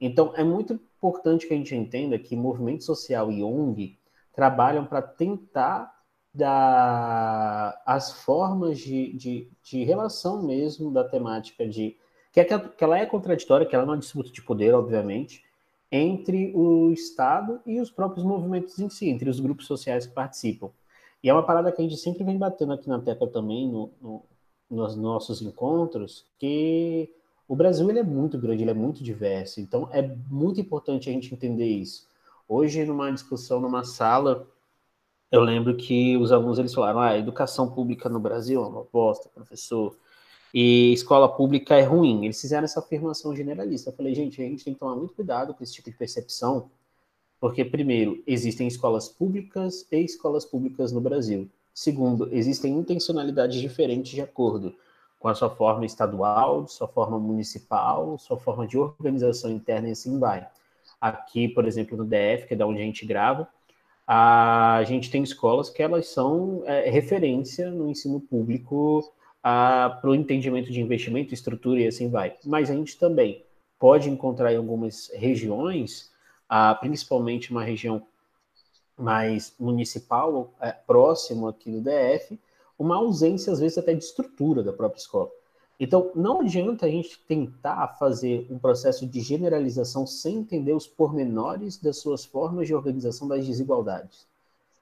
Então 0.00 0.32
é 0.36 0.44
muito 0.44 0.74
importante 0.74 1.46
que 1.46 1.52
a 1.52 1.56
gente 1.56 1.74
entenda 1.74 2.18
que 2.18 2.36
movimento 2.36 2.84
social 2.84 3.32
e 3.32 3.42
ONG 3.42 3.98
trabalham 4.40 4.86
para 4.86 5.02
tentar 5.02 5.94
dar 6.32 7.78
as 7.84 8.22
formas 8.22 8.78
de, 8.78 9.12
de, 9.12 9.50
de, 9.62 9.84
relação 9.84 10.42
mesmo 10.42 10.90
da 10.90 11.04
temática 11.04 11.68
de 11.68 11.94
que, 12.32 12.40
é, 12.40 12.44
que 12.44 12.82
ela 12.82 12.98
é 12.98 13.04
contraditória, 13.04 13.66
que 13.66 13.74
ela 13.74 13.84
é 13.84 13.86
uma 13.86 13.98
disputa 13.98 14.30
de 14.30 14.40
poder, 14.40 14.72
obviamente, 14.72 15.44
entre 15.92 16.56
o 16.56 16.90
Estado 16.90 17.60
e 17.66 17.82
os 17.82 17.90
próprios 17.90 18.24
movimentos 18.24 18.78
em 18.78 18.88
si, 18.88 19.10
entre 19.10 19.28
os 19.28 19.40
grupos 19.40 19.66
sociais 19.66 20.06
que 20.06 20.14
participam. 20.14 20.70
E 21.22 21.28
é 21.28 21.34
uma 21.34 21.42
parada 21.42 21.70
que 21.70 21.82
a 21.82 21.84
gente 21.84 21.98
sempre 21.98 22.24
vem 22.24 22.38
batendo 22.38 22.72
aqui 22.72 22.88
na 22.88 22.98
tecla 22.98 23.28
também 23.28 23.68
no, 23.68 23.90
no, 24.00 24.22
nos 24.70 24.96
nossos 24.96 25.42
encontros, 25.42 26.24
que 26.38 27.12
o 27.46 27.54
Brasil 27.54 27.90
ele 27.90 27.98
é 27.98 28.04
muito 28.04 28.38
grande, 28.38 28.62
ele 28.62 28.70
é 28.70 28.74
muito 28.74 29.04
diverso, 29.04 29.60
então 29.60 29.86
é 29.92 30.00
muito 30.30 30.58
importante 30.58 31.10
a 31.10 31.12
gente 31.12 31.34
entender 31.34 31.66
isso. 31.66 32.08
Hoje, 32.52 32.84
numa 32.84 33.12
discussão 33.12 33.60
numa 33.60 33.84
sala, 33.84 34.44
eu 35.30 35.40
lembro 35.40 35.76
que 35.76 36.16
os 36.16 36.32
alunos 36.32 36.58
eles 36.58 36.74
falaram: 36.74 36.98
ah, 36.98 37.16
educação 37.16 37.70
pública 37.70 38.08
no 38.08 38.18
Brasil 38.18 38.60
é 38.60 38.66
uma 38.66 38.84
bosta, 38.92 39.28
professor 39.28 39.96
e 40.52 40.92
escola 40.92 41.28
pública 41.28 41.76
é 41.76 41.82
ruim. 41.82 42.24
Eles 42.24 42.40
fizeram 42.40 42.64
essa 42.64 42.80
afirmação 42.80 43.36
generalista. 43.36 43.90
Eu 43.90 43.94
falei, 43.94 44.12
gente, 44.16 44.42
a 44.42 44.44
gente 44.44 44.64
tem 44.64 44.74
que 44.74 44.80
tomar 44.80 44.96
muito 44.96 45.14
cuidado 45.14 45.54
com 45.54 45.62
esse 45.62 45.74
tipo 45.74 45.92
de 45.92 45.96
percepção, 45.96 46.72
porque, 47.38 47.64
primeiro, 47.64 48.20
existem 48.26 48.66
escolas 48.66 49.08
públicas 49.08 49.86
e 49.88 50.00
escolas 50.00 50.44
públicas 50.44 50.90
no 50.90 51.00
Brasil. 51.00 51.48
Segundo, 51.72 52.28
existem 52.34 52.76
intencionalidades 52.76 53.60
diferentes 53.60 54.10
de 54.10 54.22
acordo 54.22 54.74
com 55.20 55.28
a 55.28 55.36
sua 55.36 55.50
forma 55.50 55.86
estadual, 55.86 56.66
sua 56.66 56.88
forma 56.88 57.16
municipal, 57.16 58.18
sua 58.18 58.36
forma 58.36 58.66
de 58.66 58.76
organização 58.76 59.52
interna 59.52 59.86
e 59.88 59.92
assim 59.92 60.18
vai. 60.18 60.48
Aqui, 61.00 61.48
por 61.48 61.66
exemplo, 61.66 61.96
no 61.96 62.04
DF, 62.04 62.46
que 62.46 62.54
é 62.54 62.56
da 62.56 62.66
onde 62.66 62.80
a 62.80 62.84
gente 62.84 63.06
grava, 63.06 63.48
a 64.06 64.82
gente 64.84 65.10
tem 65.10 65.22
escolas 65.22 65.70
que 65.70 65.82
elas 65.82 66.08
são 66.08 66.62
é, 66.66 66.90
referência 66.90 67.70
no 67.70 67.88
ensino 67.88 68.20
público 68.20 69.12
para 69.42 70.00
o 70.04 70.14
entendimento 70.14 70.70
de 70.70 70.80
investimento, 70.80 71.32
estrutura 71.32 71.80
e 71.80 71.86
assim 71.86 72.10
vai. 72.10 72.36
Mas 72.44 72.70
a 72.70 72.74
gente 72.74 72.98
também 72.98 73.44
pode 73.78 74.10
encontrar 74.10 74.52
em 74.52 74.56
algumas 74.56 75.10
regiões, 75.14 76.10
ah, 76.48 76.74
principalmente 76.74 77.50
uma 77.50 77.64
região 77.64 78.06
mais 78.98 79.54
municipal, 79.58 80.52
é, 80.60 80.72
próximo 80.72 81.48
aqui 81.48 81.70
do 81.70 81.80
DF, 81.80 82.38
uma 82.78 82.96
ausência, 82.96 83.52
às 83.52 83.60
vezes, 83.60 83.78
até 83.78 83.94
de 83.94 84.04
estrutura 84.04 84.62
da 84.62 84.72
própria 84.72 85.00
escola. 85.00 85.30
Então, 85.82 86.10
não 86.14 86.42
adianta 86.42 86.84
a 86.84 86.90
gente 86.90 87.18
tentar 87.26 87.88
fazer 87.98 88.46
um 88.50 88.58
processo 88.58 89.06
de 89.06 89.20
generalização 89.22 90.06
sem 90.06 90.36
entender 90.36 90.74
os 90.74 90.86
pormenores 90.86 91.78
das 91.78 91.96
suas 91.96 92.22
formas 92.22 92.66
de 92.66 92.74
organização 92.74 93.26
das 93.26 93.46
desigualdades. 93.46 94.26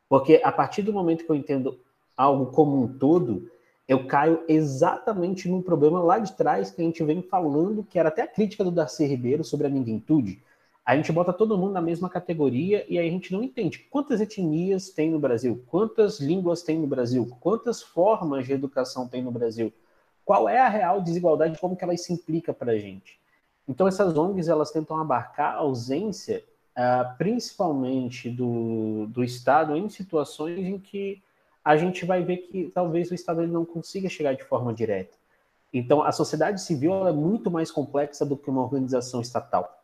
Porque 0.08 0.40
a 0.42 0.50
partir 0.50 0.82
do 0.82 0.92
momento 0.92 1.24
que 1.24 1.30
eu 1.30 1.36
entendo 1.36 1.78
algo 2.16 2.46
como 2.46 2.82
um 2.82 2.98
todo, 2.98 3.48
eu 3.86 4.08
caio 4.08 4.42
exatamente 4.48 5.48
no 5.48 5.62
problema 5.62 6.02
lá 6.02 6.18
de 6.18 6.32
trás 6.32 6.72
que 6.72 6.82
a 6.82 6.84
gente 6.84 7.04
vem 7.04 7.22
falando, 7.22 7.84
que 7.84 7.96
era 7.96 8.08
até 8.08 8.22
a 8.22 8.26
crítica 8.26 8.64
do 8.64 8.72
Darcy 8.72 9.06
Ribeiro 9.06 9.44
sobre 9.44 9.68
a 9.68 9.70
ninguém-tude. 9.70 10.42
A 10.84 10.96
gente 10.96 11.12
bota 11.12 11.32
todo 11.32 11.56
mundo 11.56 11.74
na 11.74 11.80
mesma 11.80 12.08
categoria 12.08 12.84
e 12.88 12.98
aí 12.98 13.06
a 13.06 13.10
gente 13.10 13.32
não 13.32 13.44
entende 13.44 13.86
quantas 13.88 14.20
etnias 14.20 14.90
tem 14.90 15.12
no 15.12 15.20
Brasil, 15.20 15.62
quantas 15.68 16.18
línguas 16.18 16.62
tem 16.62 16.76
no 16.76 16.88
Brasil, 16.88 17.28
quantas 17.38 17.80
formas 17.80 18.46
de 18.46 18.52
educação 18.52 19.06
tem 19.06 19.22
no 19.22 19.30
Brasil, 19.30 19.72
qual 20.28 20.46
é 20.46 20.58
a 20.58 20.68
real 20.68 21.00
desigualdade, 21.00 21.58
como 21.58 21.74
que 21.74 21.82
ela 21.82 21.96
se 21.96 22.12
implica 22.12 22.52
para 22.52 22.72
a 22.72 22.78
gente. 22.78 23.18
Então 23.66 23.88
essas 23.88 24.14
ONGs 24.14 24.46
elas 24.46 24.70
tentam 24.70 25.00
abarcar 25.00 25.54
a 25.54 25.60
ausência, 25.60 26.44
uh, 26.76 27.16
principalmente 27.16 28.28
do, 28.28 29.06
do 29.06 29.24
Estado, 29.24 29.74
em 29.74 29.88
situações 29.88 30.58
em 30.58 30.78
que 30.78 31.22
a 31.64 31.78
gente 31.78 32.04
vai 32.04 32.22
ver 32.22 32.36
que 32.48 32.70
talvez 32.74 33.10
o 33.10 33.14
Estado 33.14 33.40
ele 33.40 33.50
não 33.50 33.64
consiga 33.64 34.10
chegar 34.10 34.34
de 34.34 34.44
forma 34.44 34.74
direta. 34.74 35.16
Então, 35.72 36.02
a 36.02 36.12
sociedade 36.12 36.60
civil 36.60 37.08
é 37.08 37.12
muito 37.12 37.50
mais 37.50 37.70
complexa 37.70 38.26
do 38.26 38.36
que 38.36 38.50
uma 38.50 38.60
organização 38.60 39.22
estatal. 39.22 39.82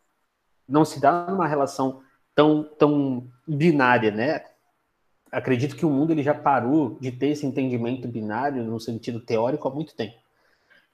Não 0.69 0.85
se 0.85 1.01
dá 1.01 1.25
numa 1.27 1.47
relação 1.47 2.03
tão, 2.35 2.65
tão 2.65 3.27
binária, 3.49 4.11
né? 4.11 4.45
Acredito 5.33 5.75
que 5.75 5.87
o 5.87 5.91
mundo 5.91 6.13
ele 6.13 6.23
já 6.23 6.35
parou 6.35 6.99
de 7.01 7.11
ter 7.11 7.29
esse 7.29 7.47
entendimento 7.47 8.07
binário 8.07 8.63
no 8.63 8.79
sentido 8.79 9.21
teórico 9.21 9.67
há 9.67 9.71
muito 9.71 9.95
tempo. 9.95 10.23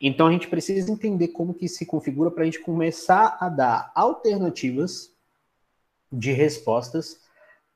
Então, 0.01 0.27
a 0.27 0.33
gente 0.33 0.49
precisa 0.49 0.91
entender 0.91 1.29
como 1.29 1.53
que 1.53 1.69
se 1.69 1.85
configura 1.85 2.31
para 2.31 2.43
a 2.43 2.47
gente 2.47 2.61
começar 2.61 3.37
a 3.39 3.49
dar 3.49 3.93
alternativas 3.95 5.13
de 6.11 6.33
respostas 6.33 7.21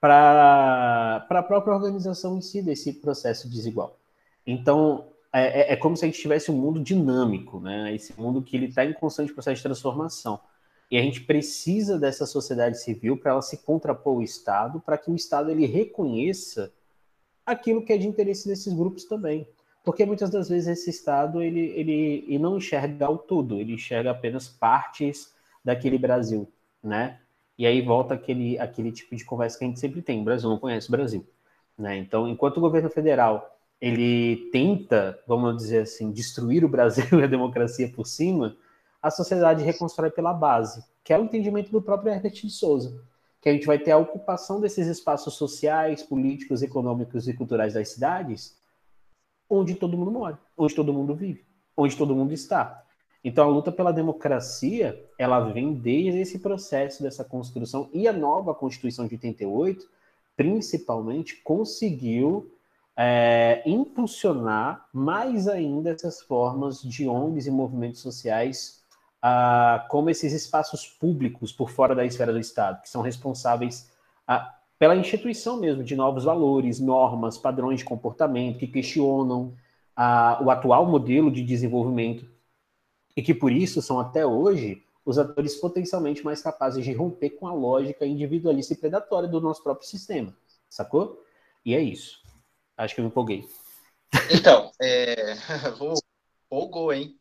para 0.00 1.26
a 1.28 1.42
própria 1.42 1.74
organização 1.74 2.36
em 2.36 2.40
si 2.40 2.62
desse 2.62 2.92
processo 2.94 3.48
desigual. 3.48 3.98
Então, 4.46 5.06
é, 5.32 5.72
é, 5.72 5.72
é, 5.72 5.76
como 5.76 5.96
se 5.96 6.04
a 6.04 6.08
gente 6.08 6.20
tivesse 6.20 6.50
um 6.50 6.56
mundo 6.56 6.80
dinâmico, 6.80 7.58
né? 7.58 7.94
Esse 7.94 8.18
mundo 8.18 8.42
que 8.42 8.56
ele 8.56 8.66
está 8.66 8.84
em 8.84 8.92
constante 8.92 9.32
processo 9.32 9.56
de 9.56 9.62
transformação. 9.62 10.38
E 10.90 10.96
a 10.96 11.02
gente 11.02 11.22
precisa 11.22 11.98
dessa 11.98 12.26
sociedade 12.26 12.80
civil 12.80 13.16
para 13.16 13.32
ela 13.32 13.42
se 13.42 13.56
contrapor 13.58 14.14
ao 14.14 14.22
Estado, 14.22 14.80
para 14.80 14.96
que 14.96 15.10
o 15.10 15.16
Estado 15.16 15.50
ele 15.50 15.66
reconheça 15.66 16.72
aquilo 17.44 17.84
que 17.84 17.92
é 17.92 17.98
de 17.98 18.06
interesse 18.06 18.46
desses 18.46 18.72
grupos 18.72 19.04
também. 19.04 19.48
Porque 19.84 20.06
muitas 20.06 20.30
das 20.30 20.48
vezes 20.48 20.66
esse 20.66 20.90
Estado 20.90 21.42
ele, 21.42 21.60
ele, 21.60 22.24
ele 22.26 22.38
não 22.38 22.56
enxerga 22.56 23.08
o 23.10 23.18
todo, 23.18 23.60
ele 23.60 23.74
enxerga 23.74 24.10
apenas 24.10 24.48
partes 24.48 25.34
daquele 25.62 25.98
Brasil, 25.98 26.48
né? 26.82 27.20
E 27.56 27.66
aí 27.66 27.80
volta 27.82 28.14
aquele, 28.14 28.58
aquele 28.58 28.90
tipo 28.90 29.14
de 29.14 29.24
conversa 29.24 29.58
que 29.58 29.64
a 29.64 29.68
gente 29.68 29.78
sempre 29.78 30.02
tem. 30.02 30.20
O 30.20 30.24
Brasil 30.24 30.48
não 30.48 30.58
conhece 30.58 30.88
o 30.88 30.90
Brasil. 30.90 31.24
Né? 31.78 31.98
Então, 31.98 32.28
enquanto 32.28 32.56
o 32.56 32.60
governo 32.60 32.90
federal 32.90 33.54
ele 33.80 34.48
tenta, 34.50 35.18
vamos 35.26 35.56
dizer 35.56 35.82
assim, 35.82 36.10
destruir 36.10 36.64
o 36.64 36.68
Brasil 36.68 37.04
e 37.20 37.22
a 37.22 37.26
democracia 37.26 37.88
por 37.88 38.06
cima, 38.06 38.56
a 39.02 39.10
sociedade 39.10 39.62
reconstrói 39.62 40.10
pela 40.10 40.32
base, 40.32 40.82
que 41.02 41.12
é 41.12 41.18
o 41.18 41.24
entendimento 41.24 41.70
do 41.70 41.82
próprio 41.82 42.10
Herbert 42.10 42.32
de 42.32 42.48
Souza, 42.48 42.98
que 43.42 43.48
a 43.48 43.52
gente 43.52 43.66
vai 43.66 43.78
ter 43.78 43.90
a 43.90 43.98
ocupação 43.98 44.58
desses 44.60 44.86
espaços 44.86 45.34
sociais, 45.34 46.02
políticos, 46.02 46.62
econômicos 46.62 47.28
e 47.28 47.34
culturais 47.34 47.74
das 47.74 47.90
cidades, 47.90 48.56
onde 49.48 49.74
todo 49.74 49.96
mundo 49.96 50.10
mora, 50.10 50.38
onde 50.56 50.74
todo 50.74 50.92
mundo 50.92 51.14
vive, 51.14 51.44
onde 51.76 51.96
todo 51.96 52.14
mundo 52.14 52.32
está. 52.32 52.82
Então 53.22 53.44
a 53.44 53.50
luta 53.50 53.72
pela 53.72 53.92
democracia, 53.92 55.02
ela 55.18 55.40
vem 55.40 55.74
desde 55.74 56.20
esse 56.20 56.38
processo 56.38 57.02
dessa 57.02 57.24
construção 57.24 57.88
e 57.92 58.06
a 58.06 58.12
nova 58.12 58.54
Constituição 58.54 59.06
de 59.06 59.14
88, 59.14 59.88
principalmente, 60.36 61.36
conseguiu 61.42 62.50
é, 62.96 63.62
impulsionar 63.64 64.86
mais 64.92 65.48
ainda 65.48 65.90
essas 65.90 66.20
formas 66.20 66.82
de 66.82 67.08
ONGs 67.08 67.46
e 67.46 67.50
movimentos 67.50 68.00
sociais 68.00 68.84
ah, 69.26 69.86
como 69.88 70.10
esses 70.10 70.34
espaços 70.34 70.86
públicos 70.86 71.50
por 71.50 71.70
fora 71.70 71.94
da 71.94 72.04
esfera 72.04 72.30
do 72.30 72.38
Estado, 72.38 72.82
que 72.82 72.90
são 72.90 73.00
responsáveis 73.00 73.90
ah, 74.28 74.54
pela 74.84 74.96
instituição 74.96 75.56
mesmo 75.56 75.82
de 75.82 75.96
novos 75.96 76.24
valores, 76.24 76.78
normas, 76.78 77.38
padrões 77.38 77.78
de 77.78 77.86
comportamento, 77.86 78.58
que 78.58 78.66
questionam 78.66 79.56
ah, 79.96 80.38
o 80.44 80.50
atual 80.50 80.84
modelo 80.84 81.32
de 81.32 81.42
desenvolvimento 81.42 82.30
e 83.16 83.22
que 83.22 83.32
por 83.32 83.50
isso 83.50 83.80
são 83.80 83.98
até 83.98 84.26
hoje 84.26 84.84
os 85.02 85.16
atores 85.16 85.54
potencialmente 85.56 86.22
mais 86.22 86.42
capazes 86.42 86.84
de 86.84 86.92
romper 86.92 87.30
com 87.30 87.46
a 87.46 87.54
lógica 87.54 88.04
individualista 88.04 88.74
e 88.74 88.76
predatória 88.76 89.26
do 89.26 89.40
nosso 89.40 89.62
próprio 89.62 89.88
sistema, 89.88 90.36
sacou? 90.68 91.24
E 91.64 91.74
é 91.74 91.80
isso. 91.80 92.20
Acho 92.76 92.94
que 92.94 93.00
eu 93.00 93.04
me 93.04 93.10
empolguei. 93.10 93.48
Então, 94.30 94.70
é... 94.82 95.32
empolgou, 96.44 96.92
hein? 96.92 97.18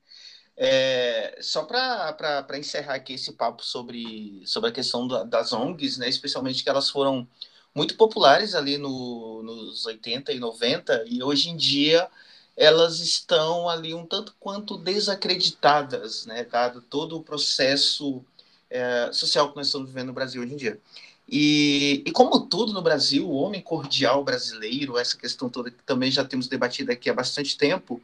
É, 0.58 1.38
só 1.42 1.64
para 1.64 2.46
encerrar 2.58 2.96
aqui 2.96 3.14
esse 3.14 3.32
papo 3.32 3.64
sobre, 3.64 4.46
sobre 4.46 4.70
a 4.70 4.74
questão 4.74 5.08
da, 5.08 5.24
das 5.24 5.54
ONGs, 5.54 5.98
né, 5.98 6.10
especialmente 6.10 6.62
que 6.62 6.70
elas 6.70 6.90
foram 6.90 7.26
muito 7.74 7.96
populares 7.96 8.56
ali 8.56 8.78
no, 8.78 9.42
nos 9.44 9.86
80 9.86 10.32
e 10.32 10.40
90, 10.40 11.06
e 11.08 11.24
hoje 11.24 11.50
em 11.50 11.58
dia 11.58 12.08
elas 12.56 13.00
estão 13.00 13.68
ali 13.68 13.94
um 13.94 14.06
tanto 14.06 14.36
quanto 14.40 14.78
desacreditadas, 14.78 16.26
né, 16.28 16.44
dado 16.44 16.82
todo 16.82 17.18
o 17.18 17.24
processo 17.24 18.24
é, 18.70 19.10
social 19.12 19.50
que 19.50 19.56
nós 19.56 19.68
estamos 19.68 19.88
vivendo 19.88 20.08
no 20.08 20.14
Brasil 20.14 20.42
hoje 20.42 20.54
em 20.54 20.58
dia. 20.58 20.80
E, 21.28 22.04
e, 22.06 22.12
como 22.12 22.48
tudo 22.48 22.74
no 22.74 22.82
Brasil, 22.82 23.28
o 23.28 23.36
homem 23.36 23.62
cordial 23.62 24.24
brasileiro, 24.24 24.98
essa 24.98 25.18
questão 25.18 25.50
toda 25.50 25.72
que 25.72 25.82
também 25.84 26.12
já 26.12 26.24
temos 26.24 26.48
debatido 26.48 26.92
aqui 26.92 27.10
há 27.10 27.14
bastante 27.14 27.58
tempo, 27.58 28.02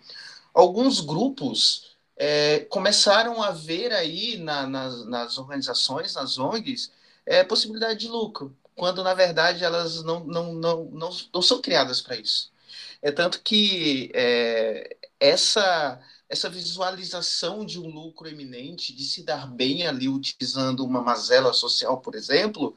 alguns 0.54 1.02
grupos 1.02 1.90
é, 2.18 2.62
começaram 2.70 3.42
a 3.42 3.52
ver 3.52 3.92
aí 3.92 4.38
na, 4.38 4.66
nas, 4.68 5.06
nas, 5.06 5.38
organizações, 5.38 6.16
nas 6.16 6.38
ONGs, 6.38 6.92
é, 7.26 7.44
possibilidade 7.44 8.00
de 8.00 8.08
lucro, 8.08 8.56
quando 8.80 9.04
na 9.04 9.14
verdade 9.14 9.64
elas 9.66 10.02
não, 10.04 10.22
não, 10.22 10.54
não, 10.54 10.86
não, 10.86 11.10
não 11.34 11.42
são 11.42 11.62
criadas 11.62 12.02
para 12.02 12.16
isso. 12.16 12.50
É 13.02 13.12
tanto 13.12 13.42
que 13.42 14.10
é, 14.14 14.96
essa, 15.20 16.00
essa 16.30 16.50
visualização 16.50 17.66
de 17.66 17.78
um 17.80 17.90
lucro 17.90 18.30
eminente, 18.30 18.96
de 18.96 19.04
se 19.04 19.24
dar 19.24 19.48
bem 19.48 19.86
ali 19.86 20.08
utilizando 20.08 20.86
uma 20.86 21.02
mazela 21.02 21.52
social, 21.54 22.00
por 22.00 22.16
exemplo, 22.16 22.74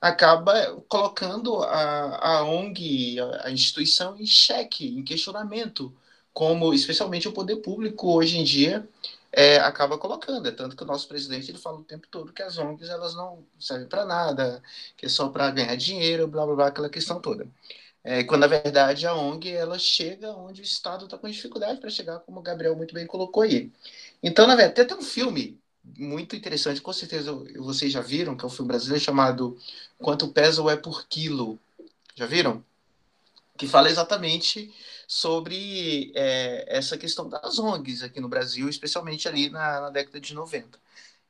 acaba 0.00 0.82
colocando 0.88 1.62
a, 1.62 2.40
a 2.40 2.44
ONG, 2.44 3.20
a, 3.20 3.46
a 3.46 3.50
instituição, 3.52 4.16
em 4.18 4.26
xeque, 4.26 4.88
em 4.88 5.04
questionamento 5.04 5.94
como 6.32 6.74
especialmente 6.74 7.28
o 7.28 7.32
poder 7.32 7.56
público 7.58 8.12
hoje 8.12 8.38
em 8.38 8.44
dia 8.44 8.88
é, 9.36 9.58
acaba 9.58 9.98
colocando. 9.98 10.48
É 10.48 10.52
tanto 10.52 10.76
que 10.76 10.82
o 10.82 10.86
nosso 10.86 11.08
presidente 11.08 11.50
ele 11.50 11.58
fala 11.58 11.78
o 11.78 11.84
tempo 11.84 12.06
todo 12.10 12.32
que 12.32 12.42
as 12.42 12.58
ONGs 12.58 12.88
elas 12.88 13.14
não 13.14 13.46
servem 13.58 13.88
para 13.88 14.04
nada, 14.04 14.62
que 14.96 15.06
é 15.06 15.08
só 15.08 15.28
para 15.28 15.50
ganhar 15.50 15.76
dinheiro, 15.76 16.26
blá 16.28 16.46
blá 16.46 16.54
blá, 16.56 16.66
aquela 16.68 16.88
questão 16.90 17.20
toda. 17.20 17.48
É, 18.04 18.24
quando 18.24 18.42
na 18.42 18.46
verdade 18.48 19.06
a 19.06 19.14
ONG 19.14 19.50
ela 19.50 19.78
chega 19.78 20.32
onde 20.32 20.60
o 20.62 20.64
Estado 20.64 21.06
está 21.06 21.18
com 21.18 21.28
dificuldade 21.28 21.80
para 21.80 21.90
chegar, 21.90 22.20
como 22.20 22.40
o 22.40 22.42
Gabriel 22.42 22.76
muito 22.76 22.94
bem 22.94 23.06
colocou 23.06 23.42
aí. 23.42 23.72
Então, 24.22 24.46
na 24.46 24.56
verdade, 24.56 24.76
tem 24.76 24.84
até 24.84 24.94
um 24.94 25.02
filme 25.02 25.60
muito 25.98 26.36
interessante, 26.36 26.80
com 26.80 26.92
certeza 26.92 27.32
vocês 27.58 27.92
já 27.92 28.00
viram, 28.00 28.36
que 28.36 28.44
é 28.44 28.48
um 28.48 28.50
filme 28.50 28.68
brasileiro 28.68 29.04
chamado 29.04 29.58
Quanto 29.98 30.28
Pesa 30.32 30.62
ou 30.62 30.70
É 30.70 30.76
por 30.76 31.06
Quilo. 31.08 31.58
Já 32.16 32.26
viram? 32.26 32.64
Que 33.56 33.68
fala 33.68 33.88
exatamente 33.88 34.74
sobre 35.06 36.12
é, 36.14 36.64
essa 36.68 36.98
questão 36.98 37.28
das 37.28 37.58
ONGs 37.58 38.02
aqui 38.02 38.20
no 38.20 38.28
Brasil, 38.28 38.68
especialmente 38.68 39.28
ali 39.28 39.50
na, 39.50 39.82
na 39.82 39.90
década 39.90 40.20
de 40.20 40.34
90. 40.34 40.78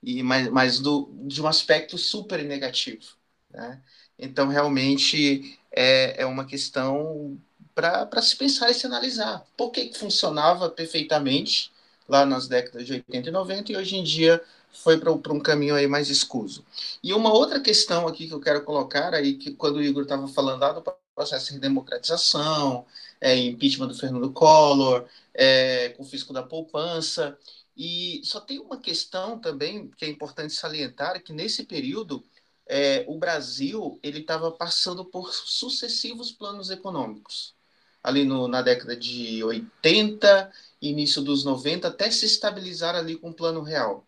E, 0.02 0.22
mas 0.22 0.48
mas 0.48 0.80
do, 0.80 1.10
de 1.26 1.42
um 1.42 1.46
aspecto 1.46 1.98
super 1.98 2.42
negativo. 2.44 3.04
Né? 3.50 3.82
Então, 4.18 4.48
realmente, 4.48 5.58
é, 5.72 6.22
é 6.22 6.26
uma 6.26 6.44
questão 6.44 7.38
para 7.74 8.22
se 8.22 8.36
pensar 8.36 8.70
e 8.70 8.74
se 8.74 8.86
analisar. 8.86 9.44
Por 9.56 9.70
que, 9.70 9.92
funcionava 9.94 10.70
perfeitamente 10.70 11.72
lá 12.08 12.24
nas 12.24 12.46
décadas 12.48 12.86
de 12.86 12.92
80 12.92 13.28
e 13.28 13.32
90 13.32 13.72
e 13.72 13.76
hoje 13.76 13.96
em 13.96 14.04
dia 14.04 14.42
foi 14.72 14.98
para 14.98 15.12
um 15.12 15.40
caminho 15.40 15.74
aí 15.74 15.86
mais 15.86 16.10
escuso. 16.10 16.64
E 17.02 17.12
uma 17.12 17.32
outra 17.32 17.60
questão 17.60 18.06
aqui 18.06 18.28
que 18.28 18.34
eu 18.34 18.40
quero 18.40 18.64
colocar 18.64 19.14
aí, 19.14 19.34
que 19.34 19.52
quando 19.52 19.76
o 19.76 19.82
Igor 19.82 20.02
estava 20.02 20.28
falando 20.28 20.60
lá 20.60 20.72
do 20.72 20.82
processo 21.14 21.52
de 21.52 21.60
democratização, 21.60 22.84
é, 23.20 23.36
impeachment 23.36 23.88
do 23.88 23.94
Fernando 23.94 24.32
Collor, 24.32 25.06
é, 25.32 25.90
confisco 25.90 26.32
da 26.32 26.42
poupança. 26.42 27.38
E 27.76 28.20
só 28.24 28.40
tem 28.40 28.58
uma 28.58 28.78
questão 28.78 29.38
também 29.38 29.88
que 29.96 30.04
é 30.04 30.08
importante 30.08 30.52
salientar, 30.52 31.22
que 31.22 31.32
nesse 31.32 31.64
período 31.64 32.24
é, 32.66 33.04
o 33.08 33.18
Brasil 33.18 33.98
ele 34.02 34.20
estava 34.20 34.50
passando 34.50 35.04
por 35.04 35.32
sucessivos 35.32 36.32
planos 36.32 36.70
econômicos. 36.70 37.54
Ali 38.02 38.24
no, 38.24 38.46
na 38.48 38.60
década 38.62 38.96
de 38.96 39.42
80, 39.42 40.52
início 40.80 41.22
dos 41.22 41.44
90, 41.44 41.88
até 41.88 42.10
se 42.10 42.26
estabilizar 42.26 42.94
ali 42.94 43.16
com 43.16 43.30
o 43.30 43.34
plano 43.34 43.62
real. 43.62 44.06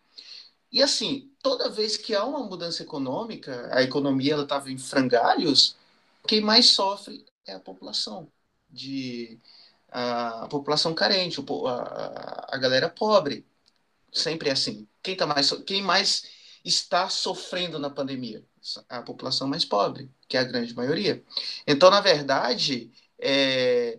E 0.71 0.83
assim, 0.83 1.31
toda 1.42 1.71
vez 1.71 1.97
que 1.97 2.14
há 2.14 2.25
uma 2.25 2.40
mudança 2.40 2.83
econômica, 2.83 3.69
a 3.73 3.83
economia 3.83 4.37
estava 4.37 4.71
em 4.71 4.77
frangalhos, 4.77 5.77
quem 6.26 6.40
mais 6.40 6.70
sofre 6.70 7.24
é 7.46 7.54
a 7.54 7.60
população, 7.60 8.30
de 8.68 9.38
a, 9.90 10.46
população 10.48 10.94
carente, 10.94 11.40
a, 11.40 12.46
a 12.54 12.58
galera 12.58 12.88
pobre. 12.88 13.46
Sempre 14.12 14.48
é 14.48 14.52
assim. 14.52 14.86
Quem, 15.02 15.16
tá 15.16 15.26
mais, 15.26 15.50
quem 15.66 15.82
mais 15.82 16.24
está 16.64 17.08
sofrendo 17.08 17.78
na 17.78 17.90
pandemia? 17.90 18.44
A 18.88 19.02
população 19.02 19.46
mais 19.46 19.64
pobre, 19.64 20.10
que 20.28 20.36
é 20.36 20.40
a 20.40 20.44
grande 20.44 20.74
maioria. 20.74 21.22
Então, 21.66 21.90
na 21.90 22.00
verdade, 22.00 22.90
é, 23.18 23.98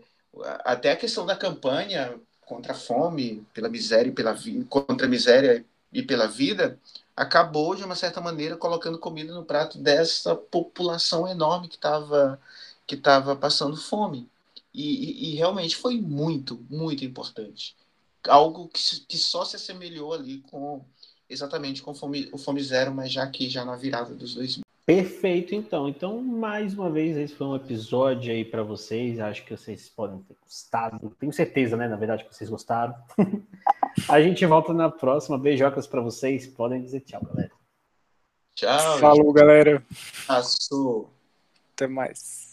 até 0.65 0.91
a 0.91 0.97
questão 0.97 1.25
da 1.25 1.35
campanha 1.35 2.19
contra 2.41 2.73
a 2.73 2.75
fome, 2.75 3.45
pela 3.53 3.69
miséria 3.69 4.09
e 4.09 4.13
pela 4.13 4.33
vida, 4.33 4.65
contra 4.69 5.05
a 5.05 5.09
miséria 5.09 5.65
e 5.91 6.01
pela 6.01 6.27
vida, 6.27 6.79
acabou, 7.17 7.75
de 7.75 7.84
uma 7.84 7.95
certa 7.95 8.21
maneira, 8.21 8.56
colocando 8.56 8.99
comida 8.99 9.34
no 9.34 9.43
prato 9.43 9.80
dessa 9.80 10.36
população 10.36 11.27
enorme 11.27 11.67
que 11.67 11.75
estava 11.75 12.39
que 12.86 12.95
tava 12.95 13.36
passando 13.36 13.75
fome. 13.75 14.30
E, 14.73 14.84
e, 14.84 15.34
e, 15.34 15.36
realmente 15.36 15.75
foi 15.75 15.99
muito, 15.99 16.63
muito 16.69 17.03
importante. 17.03 17.75
Algo 18.27 18.69
que, 18.69 18.82
que 19.08 19.17
só 19.17 19.43
se 19.43 19.56
assemelhou 19.56 20.13
ali 20.13 20.39
com 20.49 20.82
exatamente 21.30 21.82
com 21.82 21.93
fome, 21.93 22.30
o 22.32 22.38
Fome 22.38 22.63
Zero, 22.63 22.93
mas 22.93 23.12
já 23.12 23.23
aqui, 23.23 23.49
já 23.49 23.65
na 23.65 23.75
virada 23.75 24.13
dos 24.13 24.36
dois 24.36 24.60
Perfeito, 24.86 25.53
então. 25.53 25.89
Então, 25.89 26.21
mais 26.21 26.73
uma 26.73 26.89
vez, 26.89 27.17
esse 27.17 27.36
foi 27.36 27.45
um 27.45 27.56
episódio 27.58 28.32
aí 28.32 28.45
para 28.45 28.63
vocês. 28.63 29.19
Acho 29.19 29.43
que 29.43 29.58
vocês 29.58 29.89
podem 29.89 30.19
ter 30.19 30.38
gostado. 30.41 31.13
Tenho 31.19 31.34
certeza, 31.34 31.75
né? 31.75 31.89
Na 31.89 31.97
verdade, 31.97 32.23
que 32.23 32.34
vocês 32.34 32.49
gostaram. 32.49 32.95
A 34.07 34.21
gente 34.21 34.45
volta 34.45 34.73
na 34.73 34.89
próxima. 34.89 35.38
Beijocas 35.38 35.88
para 35.88 36.01
vocês. 36.01 36.47
Podem 36.47 36.81
dizer 36.81 37.01
tchau, 37.01 37.21
galera. 37.23 37.51
Tchau. 38.55 38.97
Falou, 38.99 39.33
galera. 39.33 39.83
Passou. 40.25 41.10
Até 41.73 41.88
mais. 41.88 42.46